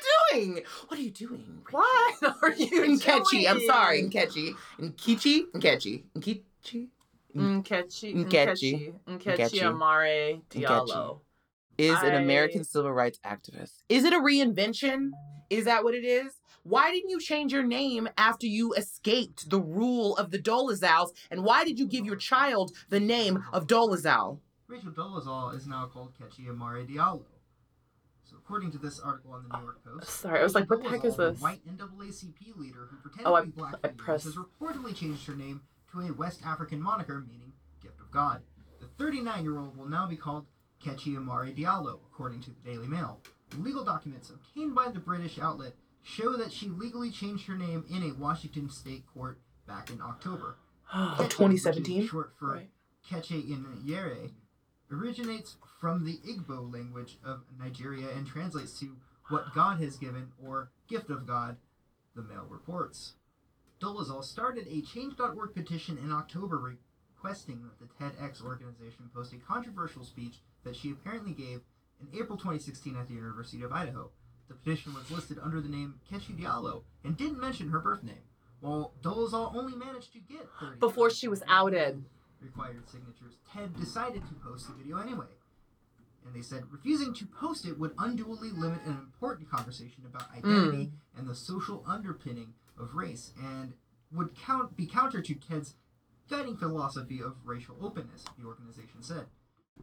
doing? 0.54 0.64
What 0.88 1.00
are 1.00 1.04
you 1.04 1.12
doing? 1.12 1.62
What 1.70 2.16
are 2.42 2.52
you 2.54 2.68
Nkechi. 2.98 3.48
I'm 3.48 3.58
doing? 3.58 3.68
sorry, 3.70 4.04
Nkechi. 4.04 4.56
Nkechi. 4.80 5.44
Nkechi. 5.54 6.04
Nkechi. 6.18 6.88
Mm, 7.36 7.64
Nkechi. 7.64 8.16
Mm, 8.16 8.26
Nkechi. 8.26 8.26
Mm, 8.26 8.26
Nkechi. 8.26 8.94
Nkechi 9.08 9.38
Nkechi. 9.38 9.68
Amare 9.68 10.42
Diallo. 10.50 11.20
Is 11.78 12.02
an 12.02 12.16
I- 12.16 12.22
American 12.22 12.64
civil 12.64 12.92
rights 12.92 13.20
activist. 13.24 13.74
Is 13.90 14.04
it 14.04 14.12
a 14.14 14.18
reinvention? 14.20 15.12
Is 15.50 15.66
that 15.66 15.84
what 15.84 15.94
it 15.94 16.04
is? 16.04 16.34
Why 16.64 16.92
didn't 16.92 17.10
you 17.10 17.20
change 17.20 17.54
your 17.54 17.64
name 17.64 18.10
after 18.18 18.46
you 18.46 18.74
escaped 18.74 19.50
the 19.50 19.60
rule 19.62 20.18
of 20.18 20.32
the 20.32 20.40
Dolezals? 20.40 21.12
And 21.32 21.44
why 21.44 21.64
did 21.64 21.80
you 21.80 21.88
give 21.88 22.06
your 22.06 22.18
child 22.18 22.74
the 22.90 23.00
name 23.00 23.44
of 23.54 23.68
Dolezal? 23.68 24.40
Rachel 24.68 24.92
Dolezal 24.92 25.56
is 25.56 25.66
now 25.66 25.86
called 25.86 26.12
Kechi 26.20 26.50
Amare 26.50 26.86
Diallo. 26.86 27.24
So, 28.26 28.36
according 28.36 28.72
to 28.72 28.78
this 28.78 29.00
article 29.00 29.32
on 29.32 29.46
the 29.48 29.58
New 29.58 29.64
York 29.64 29.78
Post, 29.86 30.10
Sorry, 30.10 30.42
I 30.42 30.44
was 30.44 30.54
like, 30.54 30.70
what 30.70 30.84
the 30.84 30.90
heck 30.90 31.06
is 31.06 31.16
this? 31.16 31.38
The 31.38 31.42
white 31.44 31.62
NAACP 31.66 32.58
leader 32.58 32.90
who 32.92 32.98
pretended 32.98 33.26
Oh, 33.32 33.40
to 33.40 33.46
be 33.46 33.52
black 33.52 33.76
I 33.76 33.88
for 33.88 33.88
years, 33.88 33.98
pressed- 33.98 34.26
has 34.26 34.36
reportedly 34.36 34.94
changed 34.94 35.26
her 35.28 35.36
name 35.36 35.62
to 35.94 36.02
a 36.02 36.12
West 36.12 36.42
African 36.46 36.82
moniker 36.82 37.24
meaning 37.26 37.54
gift 37.82 38.02
of 38.02 38.12
God. 38.12 38.42
The 38.82 38.88
39-year-old 39.02 39.78
will 39.78 39.88
now 39.88 40.06
be 40.08 40.18
called 40.18 40.46
Kechi 40.84 41.16
Amare 41.16 41.54
Diallo, 41.56 42.00
according 42.12 42.42
to 42.42 42.50
the 42.50 42.60
Daily 42.70 42.88
Mail. 42.88 43.22
Legal 43.58 43.84
documents 43.84 44.30
obtained 44.30 44.76
by 44.76 44.90
the 44.90 45.00
British 45.00 45.40
outlet 45.40 45.74
show 46.04 46.36
that 46.38 46.52
she 46.52 46.68
legally 46.68 47.12
changed 47.12 47.48
her 47.48 47.58
name 47.58 47.86
in 47.90 48.04
a 48.04 48.14
Washington 48.14 48.70
state 48.70 49.04
court 49.14 49.40
back 49.68 49.90
in 49.90 50.02
October. 50.02 50.58
Of 50.94 51.30
2017? 51.30 51.96
which 51.96 52.04
is 52.06 52.10
short 52.10 52.34
for 52.40 52.54
Right. 52.54 52.70
Keche 53.10 53.50
Inyere, 53.50 54.32
originates 54.92 55.58
from 55.80 56.06
the 56.06 56.18
Igbo 56.28 56.72
language 56.74 57.18
of 57.24 57.44
Nigeria 57.58 58.10
and 58.10 58.26
translates 58.28 58.80
to 58.80 58.96
what 59.30 59.54
God 59.54 59.80
has 59.82 59.98
given 59.98 60.32
or 60.44 60.72
gift 60.88 61.10
of 61.10 61.26
God, 61.28 61.58
the 62.16 62.22
Mail 62.24 62.46
reports. 62.50 63.14
Dolezal 63.82 64.24
started 64.24 64.66
a 64.68 64.82
Change.org 64.82 65.54
petition 65.54 65.98
in 65.98 66.12
October 66.12 66.58
requesting 67.18 67.64
that 67.64 67.80
the 67.80 67.94
TEDx 68.04 68.44
organization 68.44 69.10
post 69.14 69.34
a 69.34 69.38
controversial 69.38 70.04
speech 70.04 70.36
that 70.64 70.76
she 70.76 70.92
apparently 70.92 71.34
gave 71.34 71.62
in 72.02 72.20
April 72.20 72.38
2016 72.38 72.96
at 72.96 73.08
the 73.08 73.14
University 73.14 73.64
of 73.64 73.72
Idaho. 73.72 74.12
The 74.48 74.56
petition 74.56 74.94
was 74.94 75.12
listed 75.12 75.38
under 75.44 75.60
the 75.60 75.70
name 75.70 75.96
Kechi 76.10 76.38
Diallo 76.38 76.84
and 77.04 77.18
didn't 77.18 77.40
mention 77.40 77.70
her 77.70 77.80
birth 77.80 78.04
name, 78.04 78.24
while 78.62 78.94
Dolezal 79.02 79.56
only 79.56 79.76
managed 79.76 80.14
to 80.14 80.20
get 80.20 80.48
30 80.60 80.80
Before 80.80 81.10
she 81.10 81.28
was 81.28 81.44
outed. 81.48 82.06
required 82.42 82.88
signatures, 82.90 83.38
TED 83.52 83.78
decided 83.78 84.22
to 84.28 84.34
post 84.36 84.68
the 84.68 84.74
video 84.74 85.00
anyway. 85.00 85.26
And 86.26 86.36
they 86.36 86.42
said 86.42 86.64
refusing 86.72 87.14
to 87.16 87.26
post 87.26 87.66
it 87.66 87.80
would 87.80 87.94
unduly 87.98 88.50
limit 88.52 88.82
an 88.86 88.94
important 88.94 89.50
conversation 89.50 90.04
about 90.06 90.30
hmm. 90.30 90.38
identity 90.38 90.92
and 91.18 91.28
the 91.28 91.36
social 91.36 91.84
underpinning 91.88 92.54
of 92.80 92.96
race, 92.96 93.34
and 93.42 93.74
would 94.12 94.36
count 94.36 94.78
be 94.78 94.86
counter 94.86 95.22
to 95.22 95.34
TED's 95.34 95.74
guiding 96.30 96.58
philosophy 96.58 97.22
of 97.22 97.36
racial 97.46 97.76
openness, 97.82 98.24
the 98.38 98.46
organization 98.46 99.02
said. 99.02 99.26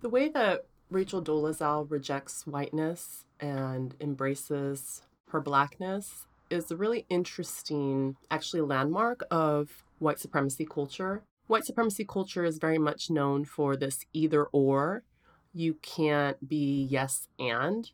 The 0.00 0.08
way 0.08 0.28
that 0.30 0.66
Rachel 0.94 1.20
Dolezal 1.20 1.90
rejects 1.90 2.46
whiteness 2.46 3.24
and 3.40 3.96
embraces 4.00 5.02
her 5.30 5.40
blackness 5.40 6.28
is 6.50 6.70
a 6.70 6.76
really 6.76 7.04
interesting, 7.08 8.14
actually, 8.30 8.60
landmark 8.60 9.24
of 9.28 9.82
white 9.98 10.20
supremacy 10.20 10.64
culture. 10.64 11.24
White 11.48 11.64
supremacy 11.64 12.04
culture 12.04 12.44
is 12.44 12.58
very 12.58 12.78
much 12.78 13.10
known 13.10 13.44
for 13.44 13.76
this 13.76 14.06
either 14.12 14.44
or. 14.44 15.02
You 15.52 15.74
can't 15.82 16.48
be 16.48 16.86
yes 16.88 17.26
and. 17.40 17.90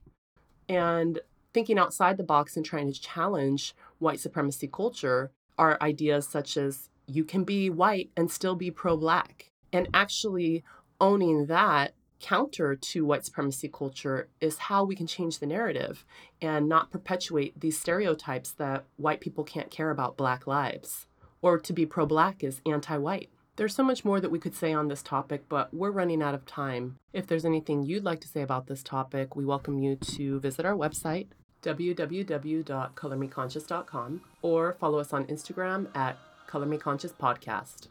And 0.69 1.21
thinking 1.55 1.79
outside 1.79 2.19
the 2.19 2.23
box 2.23 2.55
and 2.55 2.67
trying 2.67 2.93
to 2.93 3.01
challenge 3.01 3.75
white 3.99 4.21
supremacy 4.21 4.69
culture 4.71 5.31
are 5.57 5.79
ideas 5.81 6.29
such 6.29 6.59
as 6.59 6.91
you 7.07 7.25
can 7.25 7.45
be 7.45 7.71
white 7.71 8.11
and 8.15 8.31
still 8.31 8.57
be 8.57 8.71
pro 8.71 8.99
black. 8.99 9.49
And 9.73 9.89
actually 9.95 10.65
owning 11.01 11.47
that 11.47 11.95
counter 12.21 12.77
to 12.77 13.05
white 13.05 13.25
supremacy 13.25 13.69
culture 13.69 14.29
is 14.41 14.59
how 14.59 14.85
we 14.85 14.95
can 14.95 15.07
change 15.07 15.39
the 15.39 15.47
narrative 15.47 16.05
and 16.41 16.69
not 16.69 16.91
perpetuate 16.91 17.59
these 17.59 17.79
stereotypes 17.79 18.53
that 18.53 18.85
white 18.97 19.21
people 19.21 19.45
can't 19.45 19.71
care 19.71 19.91
about 19.91 20.17
black 20.17 20.47
lives 20.47 21.07
or 21.43 21.59
to 21.59 21.73
be 21.73 21.87
pro 21.87 22.07
black 22.07 22.45
is 22.45 22.61
anti 22.67 22.99
white. 22.99 23.31
There's 23.57 23.75
so 23.75 23.83
much 23.83 24.05
more 24.05 24.21
that 24.21 24.31
we 24.31 24.39
could 24.39 24.55
say 24.55 24.73
on 24.73 24.87
this 24.89 25.03
topic, 25.03 25.43
but 25.49 25.75
we're 25.75 25.91
running 25.91 26.23
out 26.23 26.35
of 26.35 26.47
time. 26.47 26.99
If 27.13 27.27
there's 27.27 27.45
anything 27.45 27.85
you'd 27.85 28.05
like 28.05 28.23
to 28.23 28.29
say 28.29 28.41
about 28.43 28.69
this 28.69 28.83
topic, 28.83 29.37
we 29.37 29.45
welcome 29.45 29.79
you 29.79 29.97
to 29.97 30.41
visit 30.41 30.65
our 30.65 30.75
website, 30.75 31.27
www.colormeconscious.com, 31.63 34.21
or 34.43 34.77
follow 34.81 34.99
us 34.99 35.13
on 35.13 35.27
Instagram 35.27 35.95
at 35.95 36.17
Color 36.47 36.65
Me 36.67 36.79
Conscious 36.79 37.13
Podcast. 37.13 37.89